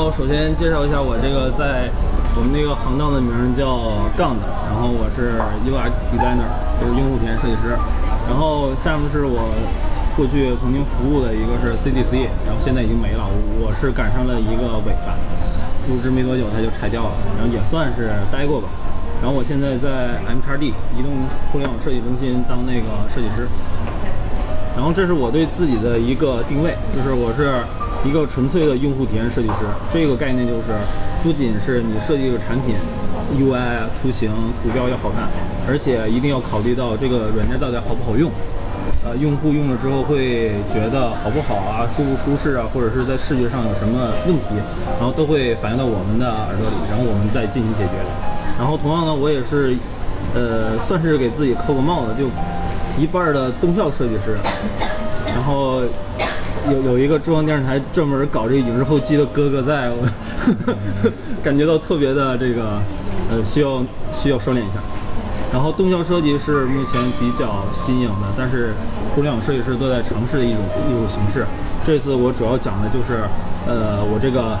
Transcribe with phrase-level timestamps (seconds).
[0.00, 1.92] 后首先介绍一下我这个在
[2.32, 5.36] 我们那个行当的名叫杠的，然后我是
[5.68, 6.48] UX designer，
[6.80, 7.76] 就是用户体验设计师。
[8.24, 9.52] 然后下面是我
[10.16, 13.28] 过去曾经服务的一个是 CDC，然后现在已经没了，
[13.60, 15.12] 我是赶上了一个尾巴，
[15.84, 18.72] 入职没多久它就拆掉了，然后也算是待过吧。
[19.20, 21.12] 然后我现在在 M 叉 D 移动
[21.52, 23.44] 互联网设计中心当那个设计师。
[24.72, 27.60] 然后这是我对自己的一个定位，就是我是
[28.04, 29.66] 一个纯粹的用户体验设计师。
[29.92, 30.72] 这个概念就是，
[31.22, 32.74] 不仅是你设计的产品
[33.36, 34.30] ，UI、图形、
[34.62, 35.28] 图标要好看，
[35.68, 38.30] 而且一定要考虑到这个软件到底好不好用。
[39.04, 44.46] 呃，用户用了之后会觉得好不好啊，舒不舒适啊，或者是在视觉上有什么问题，
[44.98, 47.92] 然后都会反映到我们的耳朵里，然后我们再进行解决。
[48.58, 49.76] 然后同样呢，我也是，
[50.34, 52.28] 呃，算是给自己扣个帽子，就。
[52.98, 54.36] 一半的动效设计师，
[55.28, 55.80] 然后
[56.68, 60.06] 有有一个中央电视台专门搞这个影视后期的哥哥在，我
[61.42, 62.80] 感觉到特别的这个
[63.30, 63.82] 呃需要
[64.12, 64.80] 需要收敛一下。
[65.52, 68.72] 然后动效设计是目前比较新颖的，但是
[69.14, 71.46] 互联网设计师都在尝试的一种艺术形式。
[71.84, 73.24] 这次我主要讲的就是
[73.66, 74.56] 呃我这个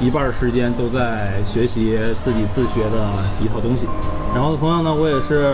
[0.00, 3.86] 一半时间都在学习自己自学的一套东西。
[4.34, 5.52] 然后同样呢，我也是。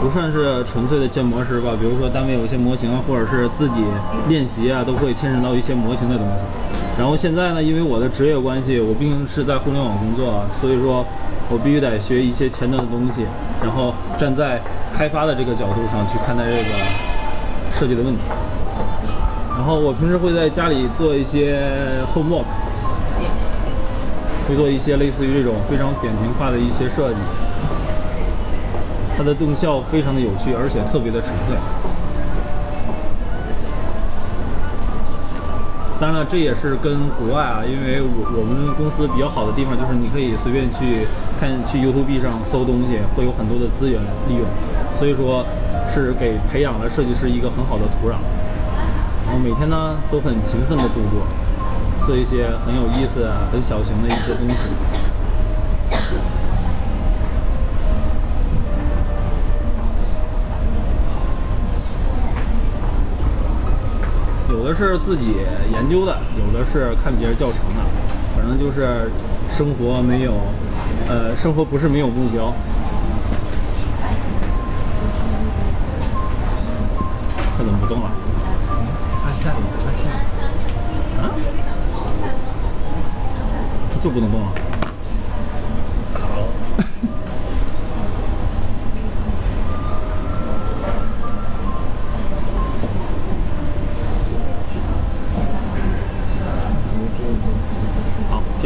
[0.00, 3.84] 不算是纯粹的建模师吧，比如说单位有些模型啊，或者是自己
[4.28, 6.42] 练习啊，都会牵扯到一些模型的东西。
[6.98, 11.04] 然后现在呢，因为我的职业关系，我毕竟是在互联网工作，所以说
[11.50, 13.26] 我必须得学一些前端的东西，
[13.62, 14.60] 然后站在
[14.92, 16.70] 开发的这个角度上去看待这个
[17.78, 18.20] 设计的问题。
[19.54, 21.60] 然后我平时会在家里做一些
[22.14, 22.48] homework，
[24.48, 27.20] 会做一些类似于这种非常扁平化的一些设计。
[29.20, 31.52] 它的动效非常的有趣，而且特别的纯粹。
[36.00, 41.04] 当然了，这也是跟国外啊，因为我我们公司比较好的地方就是你可以随便去
[41.38, 44.48] 看，去 YouTube 上搜东西，会有很多的资源利用，
[44.96, 45.44] 所以说
[45.92, 48.16] 是给培养了设计师一个很好的土壤。
[49.28, 51.28] 然后每天呢都很勤奋的度过，
[52.08, 54.64] 做一些很有意思啊、很小型的一些东西。
[64.70, 65.34] 的是自己
[65.72, 67.82] 研究的，有的是看别人教程的，
[68.36, 69.10] 反正就是
[69.50, 70.34] 生活没有，
[71.08, 72.54] 呃，生活不是没有目标。
[77.58, 78.10] 它怎么不动了？
[79.24, 80.04] 按下一个，按下。
[81.20, 81.34] 啊？
[83.92, 84.52] 它就不能动了？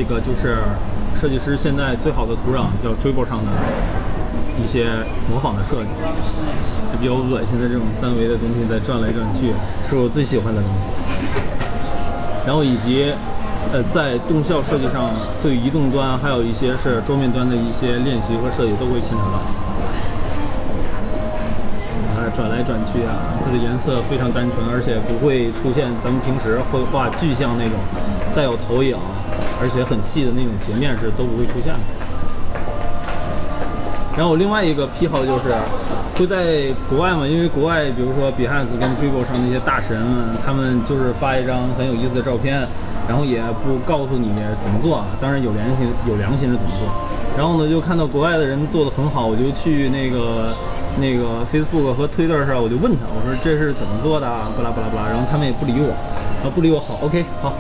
[0.05, 0.59] 一个就是
[1.17, 3.51] 设计师现在最好的土壤，叫 Dribble 上的
[4.63, 4.85] 一些
[5.31, 5.89] 模仿的设计，
[7.01, 9.55] 比较恶心的这种三维的东西在转来转去，
[9.89, 10.85] 是我最喜欢的东西。
[12.45, 13.15] 然后以及
[13.73, 15.09] 呃，在动效设计上，
[15.43, 19.41] 对移动端还有一些是桌面端的一些练习和设计都会牵扯到。
[22.13, 27.81] 啊，转来转去啊，它的颜色非常单纯，而且不会出现咱们平时会画具象那种
[28.37, 28.99] 带有投影。
[29.65, 31.81] 而且很细的那种截面是都不会出现的。
[34.13, 35.49] 然后我另外一个癖好就是，
[36.15, 42.63] 会在国外嘛，因为国外比如说 Behance 跟 Dribble 上那些大神们，他们就是发一张很有意思的照片，
[43.09, 44.31] 然后也不告诉你
[44.61, 46.87] 怎么做，当然有良心有良心是怎么做。
[47.37, 50.55] 然后呢，就看到国外的人做的很好，我就去那个
[51.03, 54.47] 那个 Facebook 和 Twitter 上，我就问他，我说这是怎么做的啊？
[54.57, 55.91] 巴拉巴拉巴拉，然后他们也不理我，
[56.47, 57.53] 啊不理我，好，OK，好。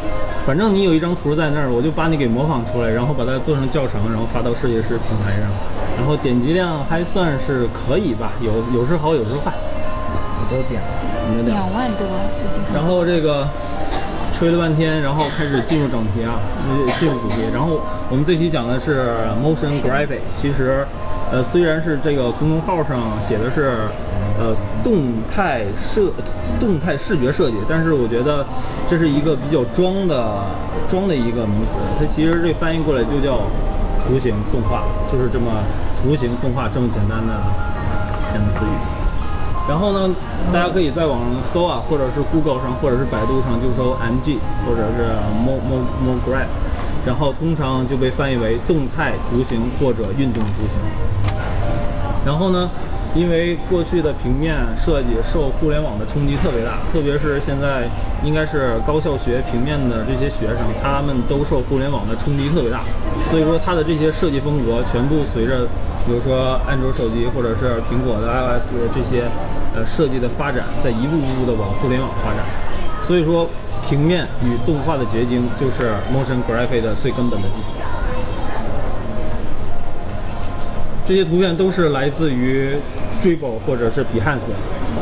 [0.46, 5.48] 反正你有一张图在那儿，我就把你给模仿出来，然后把它做成教程，然后发到设计师平台上，
[5.96, 9.50] 然后点击量还算是可以吧，有有时好有时坏。
[10.36, 12.62] 我都点了，两万多已经。
[12.74, 13.48] 然后这个
[14.34, 16.36] 吹了半天，然后开始进入正题啊，
[17.00, 17.36] 进入主题。
[17.50, 17.80] 然后
[18.10, 19.08] 我们这期讲的是
[19.42, 20.86] motion graphic，其实
[21.32, 23.88] 呃虽然是这个公众号上写的是。
[24.36, 24.52] 呃，
[24.82, 26.10] 动态设
[26.58, 28.44] 动态视觉设计，但是我觉得
[28.88, 30.42] 这是一个比较装的
[30.88, 31.70] 装的一个名词。
[31.96, 33.46] 它其实这翻译过来就叫
[34.02, 35.46] 图形动画，就是这么
[36.02, 37.32] 图形动画这么简单的
[38.32, 38.74] 两个词语。
[39.68, 40.12] 然后呢，
[40.52, 45.14] 大家可以在网上搜啊，或者是 Google 上，或者是百度上就搜 MG，或者是
[45.46, 46.50] Mo Mo Mo Graph，
[47.06, 50.76] 然后通常就被翻译为动态图形或者运动图形。
[52.26, 52.68] 然后呢？
[53.14, 57.88] 因为过去的平面设计受互联网的冲击特别大，特别是现在
[58.24, 62.82] 应该是高校学平面的这些学生，他们都受互联网的冲击特别大，
[63.30, 65.64] 所以说它的这些设计风格全部随着，
[66.04, 69.30] 比如说安卓手机或者是苹果的 iOS 这些
[69.76, 72.44] 呃设计的发展，在一步步的往互联网发展，
[73.06, 73.48] 所以说
[73.88, 78.03] 平面与动画的结晶就是 motion graphic 的最根本的地方。
[81.06, 82.76] 这些图片都是来自于
[83.20, 84.40] Dribble 或者是 Behance。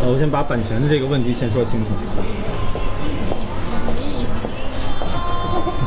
[0.02, 1.86] 呃，我先把版权的这个问题先说清楚。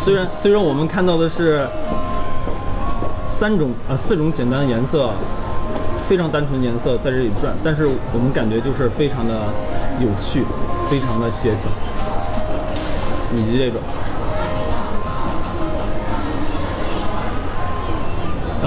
[0.04, 1.68] 虽然虽然我们看到的是
[3.28, 5.10] 三种啊四种简单的颜色，
[6.08, 9.34] 非常单纯颜色在这里转，但是我们感觉就是非常的
[10.00, 10.46] 有趣，
[10.90, 11.68] 非常的写实，
[13.36, 13.82] 以及这种。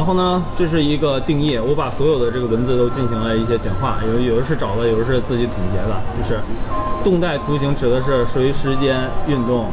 [0.08, 6.00] 然后呢，这是一个定义，我把所有的这个文字都进行了一些简化，有有的是找的，有的是自己总结的。
[6.16, 6.40] 就是
[7.04, 8.96] 动态图形指的是随时间
[9.28, 9.66] 运动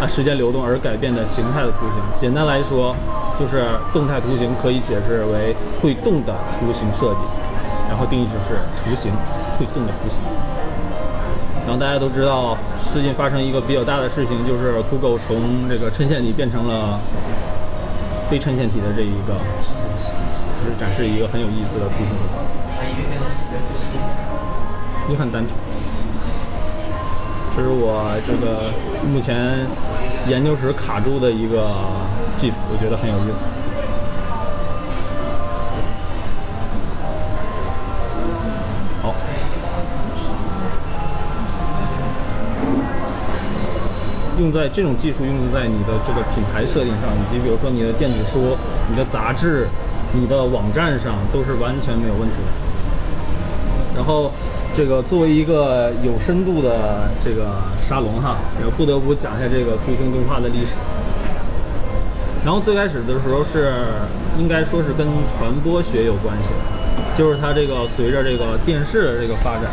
[0.00, 2.00] 啊时间流动而改变的形态的图形。
[2.18, 2.96] 简单来说，
[3.38, 7.28] 就是动态图形可以解释为会动的图形设计。
[7.90, 9.12] 然后定义就是图形，
[9.60, 10.16] 会动的图形。
[11.66, 12.56] 然后大家都知道，
[12.94, 16.98] 最近发生一个比较大的事情，就是 Google 从这个衬线体变成了。
[18.30, 19.34] 非衬线体的这一个，
[20.62, 22.14] 就是展示一个很有意思的图形，
[25.10, 25.58] 也很单纯。
[27.54, 28.70] 这是我这个
[29.12, 29.66] 目前
[30.26, 31.68] 研究时卡住的一个
[32.36, 33.44] 技术，我觉得很有意思。
[39.02, 39.12] 好。
[44.38, 48.56] 用在这种技术用在你的这个品牌设定上，以及比如说你的电子书、
[48.88, 49.68] 你的杂志、
[50.14, 53.96] 你的网站上，都是完全没有问题的。
[53.96, 54.30] 然后，
[54.76, 57.50] 这个作为一个有深度的这个
[57.82, 60.74] 沙龙哈，也不得不讲一下这个图形动画的历史。
[62.44, 63.72] 然后最开始的时候是
[64.38, 66.48] 应该说是跟传播学有关系，
[67.16, 69.70] 就是它这个随着这个电视的这个发展，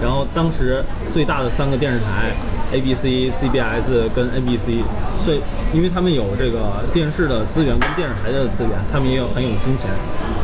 [0.00, 2.32] 然后当时最大的三个电视台。
[2.72, 4.82] ABC、CBS 跟 NBC，
[5.26, 5.40] 所以
[5.74, 9.90] 因为他们有这个电视的资源跟电视台的资源，他们也有很有金钱，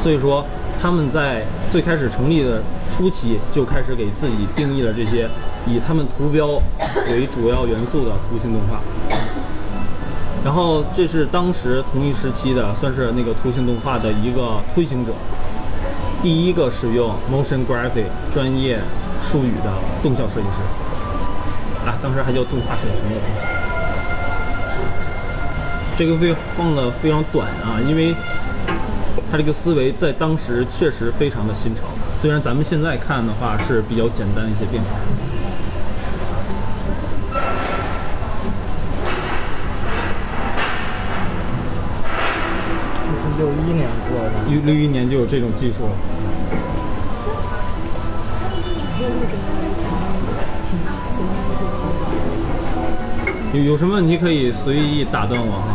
[0.03, 0.45] 所以说
[0.83, 5.31] 他们在最开始成立的初期就开始给自己定义了这些
[5.69, 6.61] 以他们图标
[7.09, 8.81] 为主要元素的图形动画。
[10.45, 15.13] 然后这是当时同一时期的算是那个图形动画的一个推行者，
[16.21, 18.81] 第一个使用 motion graphic 专业
[19.21, 19.71] 术语的
[20.03, 21.87] 动效设计师。
[21.87, 23.62] 啊，当时还叫动画小熊的。
[26.03, 28.13] 这个非放的非常短啊，因为
[29.31, 31.83] 他这个思维在当时确实非常的新潮。
[32.21, 34.89] 虽然咱们现在看的话是比较简单一些变化。
[43.07, 45.93] 这是六一年做的，六六一年就有这种技术了。
[53.55, 55.72] 有有什么问题可以随意打断我哈。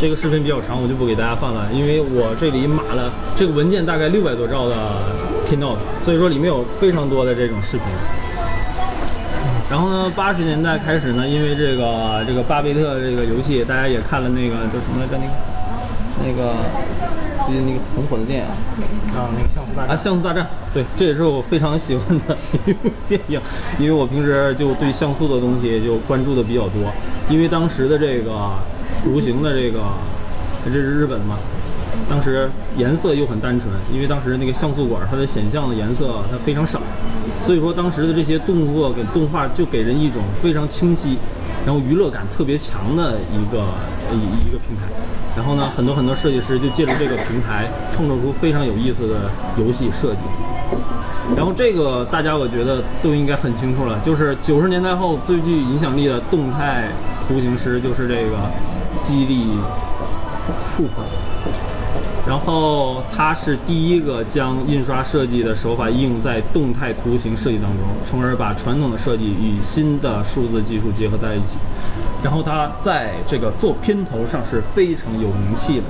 [0.00, 4.74] 这个视频比较长，我就不给大家放了，因为我这里码了这个文件大概六百多兆的
[5.46, 7.84] Keynote，所以说里面有非常多的这种视频。
[9.68, 15.18] 然后呢，八十年代开始呢，因为这个这个巴菲特这个游戏，大家也看了那个叫什么来着？
[15.18, 16.54] 那个那个。
[17.46, 18.44] 最近那个很火的电影
[19.16, 23.40] 啊，那个《像素大战》啊，《像素大战》对，这也是我非常喜欢的一部电影，
[23.76, 26.92] 因为我平时就对像素的东西就关注的比较多。
[27.28, 28.30] 因为当时的这个
[29.02, 29.80] 图形的这个，
[30.64, 31.36] 这是日本的嘛，
[32.08, 36.80] 当时颜色又很单纯，因为当时那个像素管它的显像的颜色它非常少，
[37.42, 41.16] 所以说当时的这些动作跟动画就给人一种非常清晰，
[41.64, 43.64] 然后娱乐感特别强的一个
[44.12, 44.82] 一一个平台。
[45.36, 50.20] 然后呢，很多很多设计师就借助这个平台，创造出非常有意思的游戏设计。
[51.36, 56.88] 然后这个大家我觉得都应该很清楚了，就是九十年代后最具影响力的动态
[57.28, 58.38] 图形师就是这个
[59.02, 59.58] 基利
[60.76, 61.04] 库珀。
[62.28, 71.56] 然后他是第一个将印刷设计的手法应用在动态图形设计当中，从而把传统的设计与新的数字技术结合在一起。
[72.22, 75.84] 然后他在这个做片头上是非常有名气的，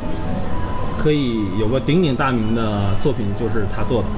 [1.02, 4.08] 可以有个鼎鼎大名的作品就是他做的。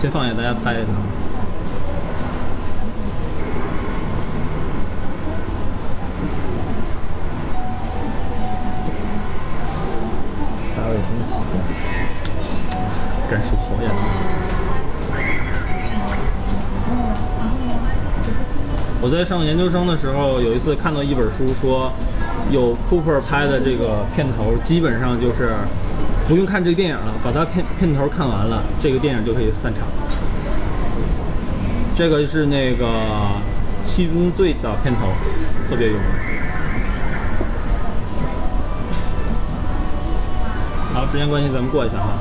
[0.00, 0.92] 先放下，大家猜一下。
[11.30, 11.42] 大卫
[13.30, 13.90] 干树头呀。
[19.02, 21.90] 我在上研究生的时候，有一次看到一本书说，
[22.50, 25.54] 有 Cooper 拍的这个片头，基本上就是
[26.28, 29.86] 不用看这个电影了，把它片片头看完了，这个电影就可以散场。
[31.96, 32.86] 这个是那个
[33.82, 35.06] 《七宗罪》的片头，
[35.68, 36.39] 特别有名。
[40.92, 42.18] 好，时间关系，咱们过一下哈。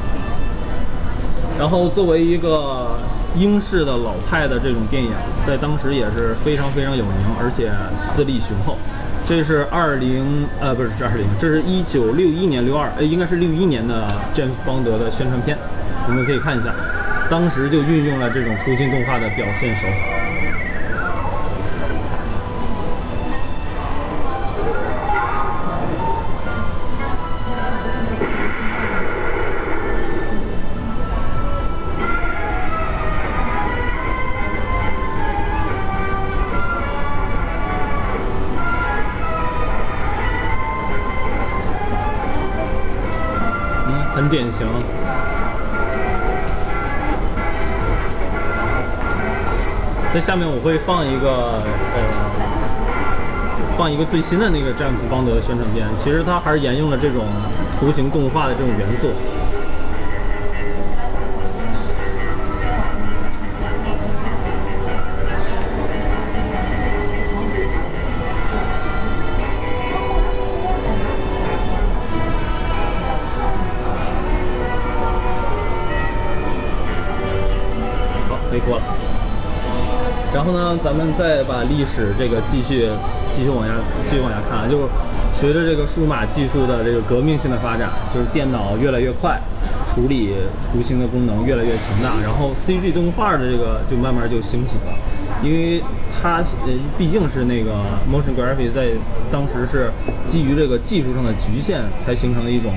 [1.57, 2.99] 然后作为一个
[3.35, 5.11] 英式的老派的这种电影，
[5.45, 7.71] 在当时也是非常非常有名，而且
[8.13, 8.77] 资历雄厚。
[9.27, 15.57] 这是二零呃不是是二零，这是一九六一年六二，呃应该是六一年的詹姆斯邦德的宣传片，
[16.07, 16.73] 我们可以看一下，
[17.29, 20.18] 当时就运用了这种图形动画的表现手法。
[50.19, 51.61] 下面我会放一个
[51.95, 52.01] 呃，
[53.77, 57.25] 放一个最新的那个詹姆斯邦德的宣传片，其实它还是沿用了这种
[57.79, 59.09] 图形动画的这种元素。
[80.83, 82.89] 咱们再把历史这个继续
[83.35, 83.73] 继续往下
[84.07, 84.83] 继续往下看啊，就是
[85.33, 89.39] 随着这个数码技术的这个革命性的发展，就是电脑越来越快，
[89.87, 90.33] 处理
[90.71, 94.93] 图形的功能越来越强大，然后 CG 动画的这个就慢慢就兴起了，
[95.43, 95.81] 因为
[96.21, 97.71] 它呃毕竟是那个
[98.09, 98.89] motion graphic 在
[99.31, 99.91] 当时是
[100.25, 102.73] 基于这个技术上的局限才形成了一种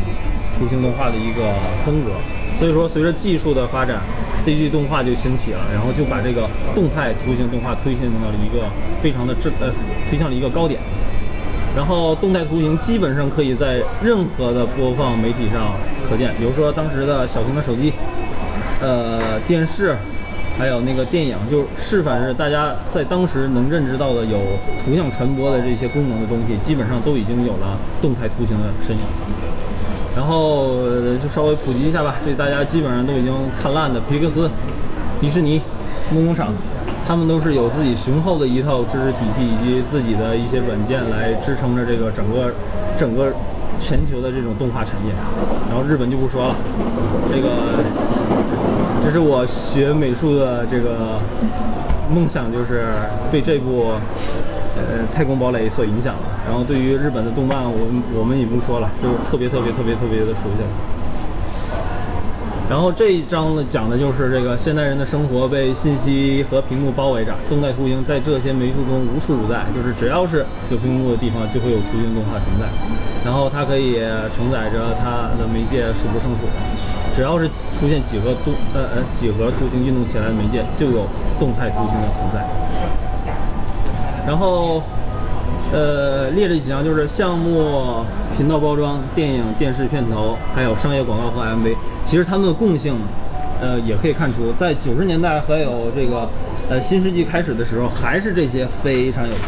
[0.58, 1.54] 图形动画的一个
[1.84, 2.10] 风格，
[2.58, 4.00] 所以说随着技术的发展。
[4.44, 8.66] CG 动画就兴起了，然后就把这个动态图形动画推进到了一个
[9.00, 9.72] 非常的质呃
[10.08, 10.80] 推向了一个高点。
[11.74, 15.74] 然后动态图形基本上可以在任何的播放媒体上
[16.06, 17.92] 可见，比如说当时的小型的手机、
[18.80, 19.96] 呃电视，
[20.58, 24.38] 还有那个电影，就是凡是大家在当时能认知到的有
[24.84, 29.02] 图像传播的这些功能的东西，基本上都已经有了动态图形的身影。
[30.14, 30.76] 然后
[31.22, 34.48] 就稍微普及一下吧，这大家基本上都已经看烂的皮克斯、
[35.20, 35.60] 迪士尼、
[36.12, 36.52] 梦工厂，
[37.06, 42.52] 他们都是有自己雄厚的一套知识体系以及自己的一些软件来支撑着这个整个
[42.96, 43.32] 整个
[43.78, 45.12] 全球的这种动画产业。
[45.70, 46.56] 然后日本就不说了，
[47.34, 47.48] 这个
[49.02, 51.18] 这是我学美术的这个
[52.14, 52.84] 梦想，就是
[53.32, 53.92] 被这部。
[54.90, 56.22] 呃，太空堡垒所影响了。
[56.46, 60.68] 然后对于日本的动漫，我们我们也不说了，就特别特别特别特别的熟悉了。
[62.70, 72.64] 然后这一章呢，讲的就是这个现代人的生活被信息和屏幕包围着，动态图形在这些美术中无处不在，就是只要是有屏幕的地方，就会有图形动画存在。
[73.24, 74.00] 然后它可以
[74.34, 76.48] 承载着它的媒介数不胜数，
[77.12, 77.46] 只要是
[77.76, 81.04] 出现几何动呃呃几何图形运动起来的媒介，就有
[81.38, 82.40] 动态图形的存在。
[84.26, 84.82] 然后，
[85.72, 88.04] 呃，列这几项就是项目、
[88.36, 91.74] 频道包装、电影、电视片头，还有商业广告和 MV。
[92.04, 92.94] 其实它们的共性，
[93.60, 96.28] 呃，也可以看出，在九十年代还有这个，
[96.70, 99.46] 呃，新世纪开始的时候，还是这些非常有钱、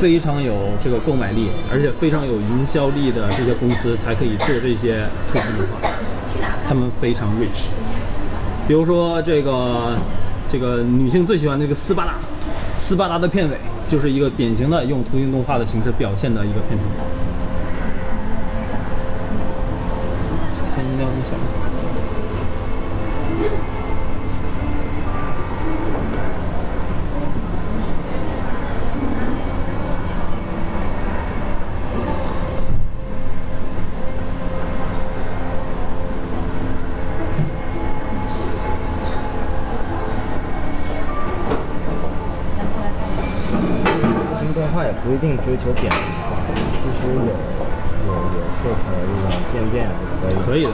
[0.00, 5.88] 非常有这个购买力，而且非常有营销力的这些公司才可以做这些图形动画。
[6.66, 7.66] 他们非常 rich。
[8.66, 9.94] 比如说这个，
[10.50, 12.14] 这个女性最喜欢那个斯巴达。
[12.92, 13.56] 斯巴达的片尾
[13.88, 16.84] 就是一个典型的用图形动画的形式表现的一个片头。
[20.74, 21.34] 声音量小。
[45.22, 46.34] 定追求扁平化，
[46.82, 50.66] 其实有有有色彩的这种渐变也可以。
[50.66, 50.72] 可以的。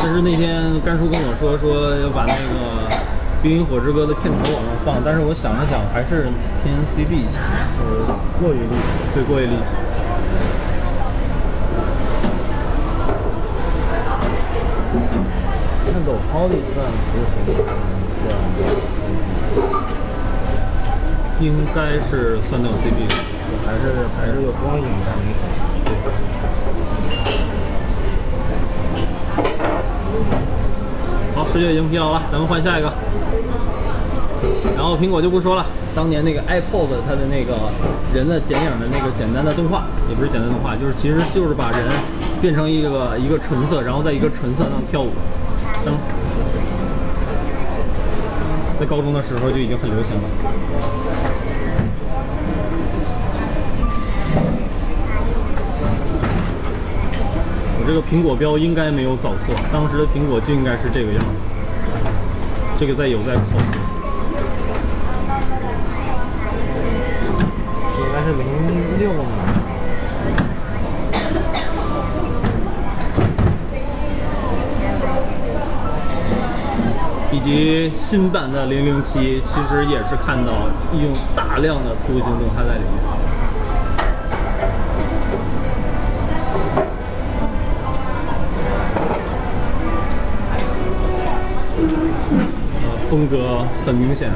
[0.00, 2.90] 这是那天甘叔跟我说，说要把那个
[3.40, 6.26] 《冰与火之歌》的片头往上放，但是我想了想，还是
[6.64, 7.38] 偏 CD，一些，
[7.78, 8.02] 就是
[8.42, 8.82] 过于立体。
[9.14, 9.62] 对，过于立体。
[16.04, 18.34] 斗 Poly 算图形还是算？
[21.40, 23.08] 应该是算到 CP，
[23.64, 24.88] 还是还是有光影的
[25.24, 25.40] 明显。
[31.34, 32.92] 好，视觉已经比较了，咱们换下一个。
[34.76, 37.56] 然后苹果就不说了，当年那个 iPod 它的那个
[38.14, 41.88] 人的剪影的那个简单的动画，也不是简单动画，就是其实就是把人
[42.42, 45.10] 变成一个一个纯色，然后在一个纯色上跳舞。
[45.86, 45.94] 当
[48.78, 50.28] 在高中的时候就已经很流行了。
[57.90, 61.26] 这个苹果标应该没有找错，当时的苹果就应该是这个样子。
[62.78, 63.40] 这个在有在考。
[67.98, 68.46] 应该是零
[69.00, 69.26] 六年。
[77.32, 83.19] 以及新版的零零七，其实也是看到用大量的图形动态在里面。
[93.10, 94.30] 风格很明显。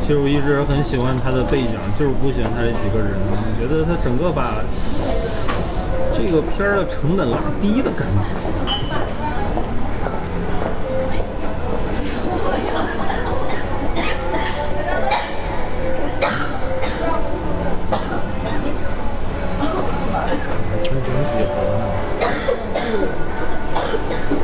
[0.00, 3.12] 其实我一直很喜欢他的背景，就是不喜欢他这几个人。
[3.30, 4.64] 我觉得他整个把
[6.22, 8.20] 这个片儿的成本拉低的感觉。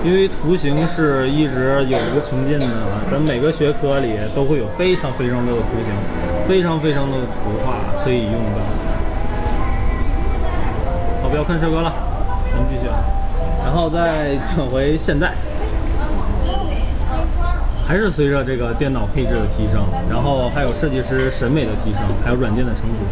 [0.02, 2.66] 因为图形是一直有一个穷尽的，
[3.10, 8.85] 咱每个学科里都会有非常非常多的图形，非常非常多的图画可以用到。
[11.36, 11.92] 要看帅哥了，
[12.50, 12.96] 咱们继续啊。
[13.62, 15.34] 然后再讲回现在，
[17.86, 23.04] 还是随着这个电脑配置的提升，然后还有设计师审美的提升，还有软件的成熟。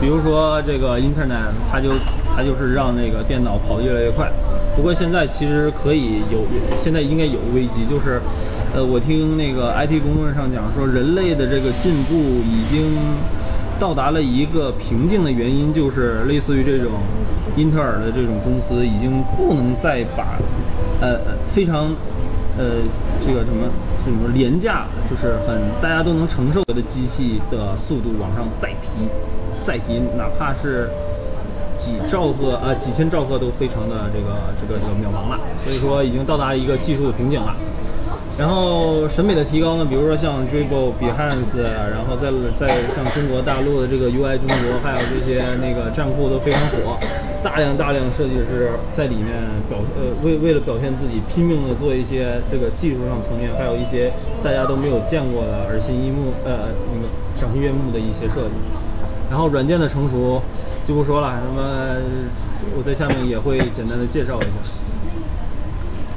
[0.00, 1.90] 比如说这个 Internet，它就
[2.34, 4.30] 它就是让那个电脑跑得越来越快。
[4.74, 6.46] 不过现在其实可以有，
[6.82, 8.18] 现在应该有危机，就是，
[8.74, 12.96] 呃，我听那个 IT 公论上讲说，人类的这个进步已经
[13.78, 16.92] 到达了一个瓶颈的原因，就是类似于这种
[17.58, 20.38] 英特尔的这种公司已经不能再把，
[21.00, 21.18] 呃，
[21.52, 21.94] 非常，
[22.56, 22.80] 呃，
[23.20, 23.66] 这个什么
[24.04, 29.08] 什么廉价，就是很大家都能承受的机器的速度往上再提，
[29.62, 30.88] 再提，哪怕是。
[31.78, 37.54] 几兆赫啊、呃，几千兆赫都非常的这个这个这个渺茫了，所以说已经到达一个技术的瓶颈了。
[38.36, 42.66] 然后审美的提高呢，比如说像 Dribble、Behance，然后在在
[42.96, 46.98] 像中国大陆的这个 UI 中国，还有这些那个站酷都非常火，
[47.42, 58.54] 大量大量设计师在里面表呃为为了表现自己，拼命的做一些这个技术上层面，还有一些大家都没有见过的耳心一目呃那个赏心悦目的一些设计。
[59.30, 60.42] 然后软件的成熟。
[60.88, 62.00] 就不说了，那么
[62.74, 64.48] 我在下面也会简单的介绍一下。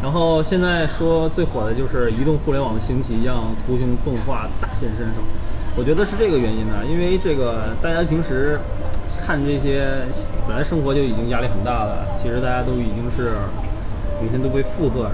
[0.01, 5.19] 然后现在说最火的就是移动互联网的兴起，让图形动画大显身手。
[5.75, 8.61] 我觉得是这个原因呢，因为这个大家平时
[9.25, 9.87] 看这些，
[10.47, 13.33] 本来生活就已经压力很大了，其实大家都已经是
[14.21, 15.09] 每天都被负荷，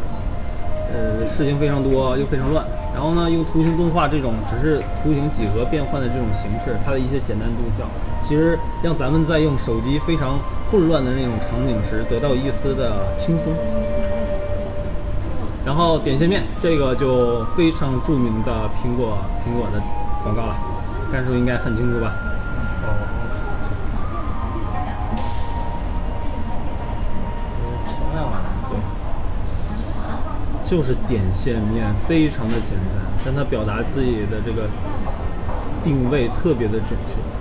[0.91, 2.65] 呃，事情非常多又非常乱。
[2.95, 7.85] 然后呢，用图形动画这种只是图形几何变换的这种形式，它的一些简单动效，
[8.21, 10.39] 其实让咱们在用手机非常
[10.71, 13.53] 混乱的那种场景时，得到一丝的轻松。
[15.63, 19.83] 然后点线面，这个就非常著名的苹果苹果的
[20.23, 20.55] 广告了，
[21.11, 22.15] 甘叔应该很清楚吧？
[22.83, 23.16] 哦。
[30.69, 34.67] 就是点线面，非常的简单，但他表达自己的这个
[35.83, 37.36] 定位特别的准确。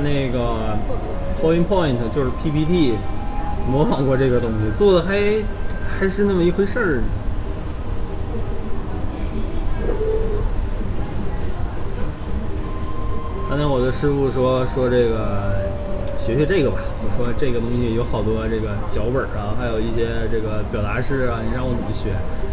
[0.00, 0.78] 拿那个
[1.42, 2.94] PowerPoint，就是 PPT，
[3.70, 5.42] 模仿过这个东西，做的还
[5.98, 7.02] 还是那么一回事儿。
[13.48, 15.68] 刚才我的师傅说说这个
[16.18, 22.10] 学学这个吧，我说这个东西有好多这个脚本啊，还有一些这个表达式啊，你让我怎么学？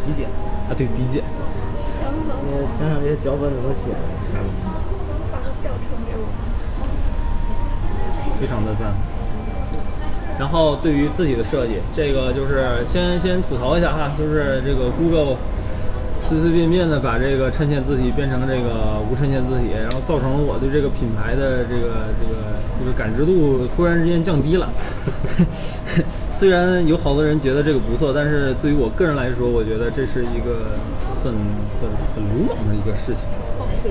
[0.08, 0.26] 理解。
[0.68, 1.24] 啊，对，理解。
[2.48, 3.98] 你想想这些脚本怎么写的？
[5.32, 6.28] 把教程给我。
[8.40, 8.94] 非常的赞。
[10.40, 15.36] 然后对于自己的设计，这个就是先先吐槽一下哈，就是这个 Google
[16.22, 24.70] 随随便便的把这个衬线字体变成这个无衬线字体，然后造成了我对这个品牌的这个这个这个感知度突然之间降低了。
[26.30, 30.70] 虽然有好多人觉得这个不错，但是对于我个人来说，我觉得这是一个
[31.24, 31.34] 很
[31.82, 33.26] 很很鲁莽的一个事情。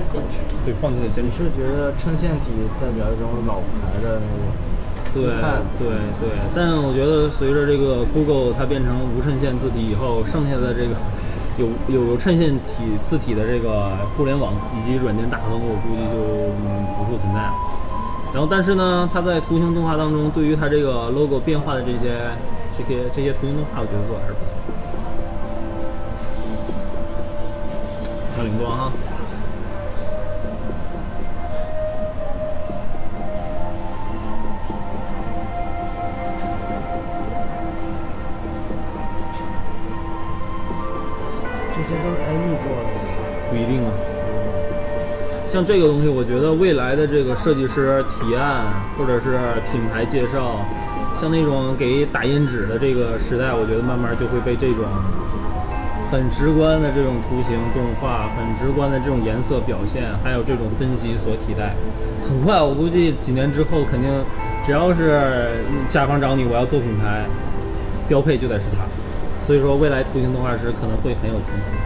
[0.08, 0.38] 坚持。
[0.64, 1.26] 对，放弃了坚持。
[1.26, 4.52] 你是觉得衬线体代表一种老牌的那种
[5.14, 5.22] 对？
[5.78, 5.88] 对
[6.20, 10.92] 对，但我觉得随着这个 Google 它变成无衬线字体以后，剩下的这个
[11.56, 16.16] 有有有衬线体字体的这个互联网以及软件大亨，我估计就、
[16.60, 17.54] 嗯、不复存在了。
[18.34, 22.12] 然后，但是呢，它在图形动画当中，对于它这个 logo 变化的这些
[22.76, 24.52] 这些这些图形动画，我觉得做的还是不错。
[28.36, 28.92] 小领光哈。
[45.56, 48.60] 像这个东西，我觉得未来的这个设计师提案
[48.98, 49.40] 或者是
[49.72, 50.60] 品牌介绍，
[51.18, 54.84] 像那种给打印纸的这个时代，我觉得慢慢就会被这种
[56.12, 61.72] 很直观的这种图形动画、很直观的这种颜色表现，还有这种分析所替代。
[62.28, 64.12] 很快，我估计几年之后，肯定
[64.62, 67.24] 只要是甲方找你，我要做品牌，
[68.06, 68.84] 标配就得是它。
[69.40, 71.85] 所以说，未来图形动画师可能会很有前途。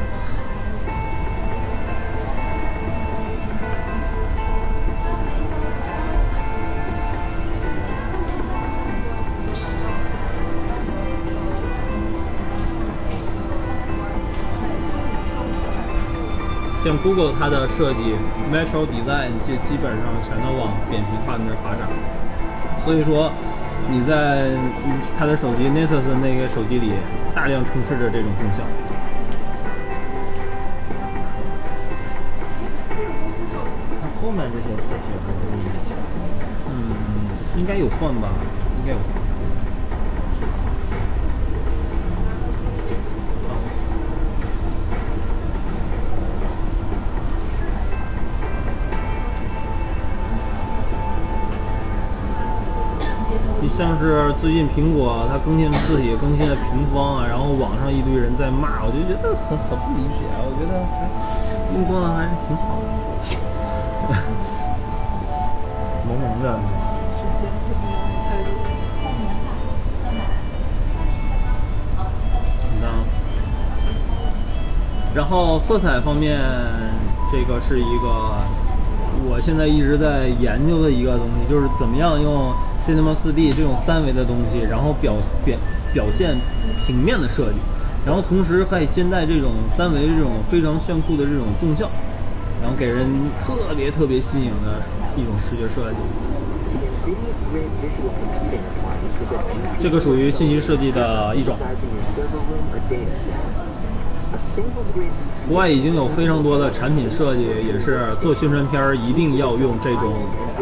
[16.82, 18.16] 像 Google 它的设计
[18.50, 21.86] Metro Design 就基本上全都往扁平化那儿发展，
[22.84, 23.30] 所以说
[23.90, 24.50] 你在
[25.18, 26.92] 它的手机 Nexus 那个手机里
[27.34, 28.64] 大量充斥着这种功效。
[34.00, 35.92] 它后面这些字体还是以前。
[36.70, 36.74] 嗯，
[37.56, 38.28] 应该有换吧，
[53.80, 61.08] 像是最近苹果它更新了字体，更新了屏风啊，然后网上一堆人在骂，我就觉得很很不理解，我觉得还
[61.72, 62.84] 用光还是挺好的。
[66.06, 66.60] 萌萌的。
[75.14, 76.38] 然后色彩方面，
[77.32, 78.36] 这个是一个
[79.26, 82.52] 我现在一直在研究的一个东西，就是怎么样用
[82.84, 85.14] Cinema 4D 这种三维的东西，然后表
[85.44, 85.56] 表
[85.92, 86.36] 表现
[86.86, 87.58] 平面的设计，
[88.04, 91.90] 然后同时还兼带这种三维这种非常炫酷的这种动效，
[92.62, 93.06] 然后给人
[93.38, 94.82] 特别特别新颖的
[95.16, 95.96] 一种视觉设计。
[99.80, 101.54] 这个属于信息设计的一种。
[105.48, 110.12] 国外已经有非常多的产品设计，也是做宣传片儿一定要用这种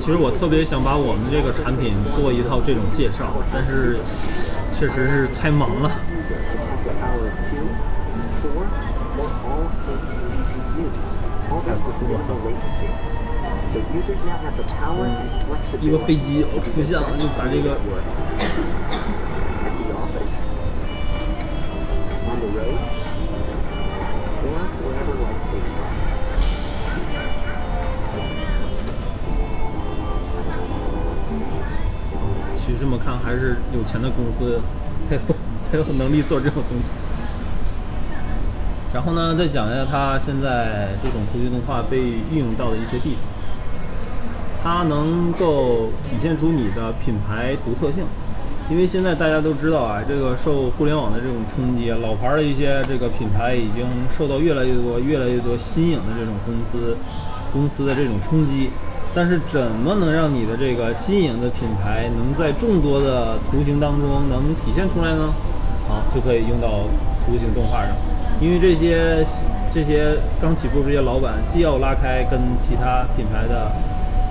[0.00, 3.98] 其实我特别想把我们这个产品做一套这种介绍，但是
[4.78, 5.90] 确实是太忙了。
[15.80, 17.78] 一个飞机出现了，就把这个。
[32.84, 34.60] 这么看，还是有钱的公司
[35.08, 35.20] 才有
[35.62, 36.90] 才有能力做这种东西。
[38.92, 41.96] 然后呢，再讲一下它现在这种图形动画被
[42.30, 43.24] 运用到的一些地方。
[44.62, 48.04] 它能够体现出你的品牌独特性，
[48.68, 56.98] 因为现在大家都知道啊，这个受互联网的这种冲击，老牌的一些这个品牌已经受到越来越多、越来越多新颖的这种公司
[57.50, 58.68] 公司的这种冲击。
[59.14, 65.32] 但是怎么能让你的这个新颖的品牌能在众多的图形当中能体现出来呢？
[65.86, 66.88] 好，就可以用到
[67.24, 67.94] 图形动画上，
[68.40, 69.24] 因为这些
[69.72, 73.70] 这些刚起步这些老板既要拉开跟其他品牌的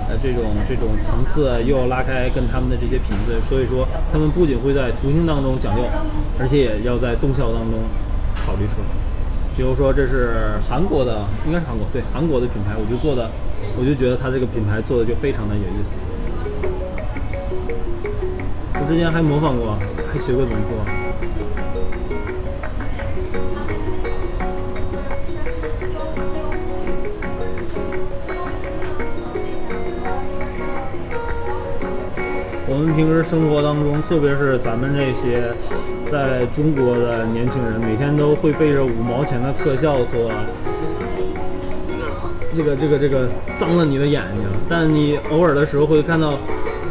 [0.08, 5.82] 呃这种这种层次，又要拉开跟他们的这些品质，所以说他们不仅会在图形当中讲究，
[6.38, 7.80] 而且也要在动效当中
[8.44, 8.88] 考虑出来。
[9.56, 13.30] 比如说这是韩国的，应该是韩国，对韩国的品牌，我就做的，
[13.76, 16.00] 我就觉得他这个品牌做的就非常的有意思。
[18.74, 19.78] 我之前还模仿过，
[20.12, 20.76] 还学过怎么做。
[32.66, 35.52] 我们平时生活当中，特别是咱们这些
[36.10, 40.30] 在中国的年轻人，每天都会背着五毛钱的特效做，
[42.56, 44.44] 这个这个这个脏了你的眼睛。
[44.68, 46.34] 但你偶尔的时候会看到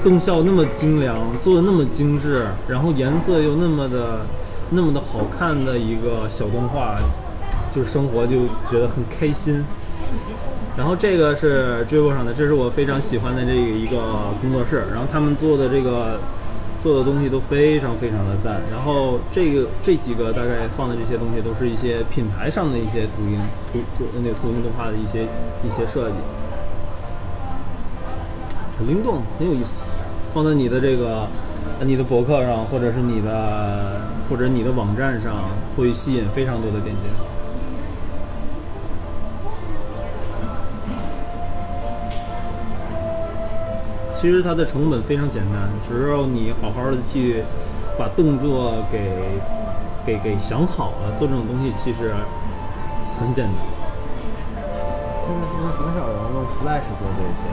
[0.04, 4.26] 动效那么精良，做的那么精致，然后颜色又那么的
[4.70, 6.98] 那么的好看的一个小动画，
[7.74, 9.64] 就生活就觉得很开心。
[10.76, 16.20] 然后这个是追 o 上的，这是我非常喜欢的这一个工作室，然后他们做的这个
[16.84, 18.62] 做的东西都非常非常的赞。
[18.70, 23.40] 然后这个这几个大概放的这些东西都是一些品牌上的一些图形
[23.72, 25.24] 图那个图形动画的一些
[25.64, 26.16] 一些设计，
[28.78, 29.82] 很灵动，很有意思。
[30.34, 31.28] 放在你的这个
[31.86, 37.02] 你的博客上，或者是你的或者你的网站上，会吸引非常多的点击。
[44.24, 47.44] 其实它的成本非常简单，只要你好好的去
[48.00, 49.02] 把动作给
[50.06, 52.14] 给给想好了，做这种东西其实
[53.20, 53.54] 很简单。
[55.26, 57.44] 现在是不是很少人用 Flash 做这些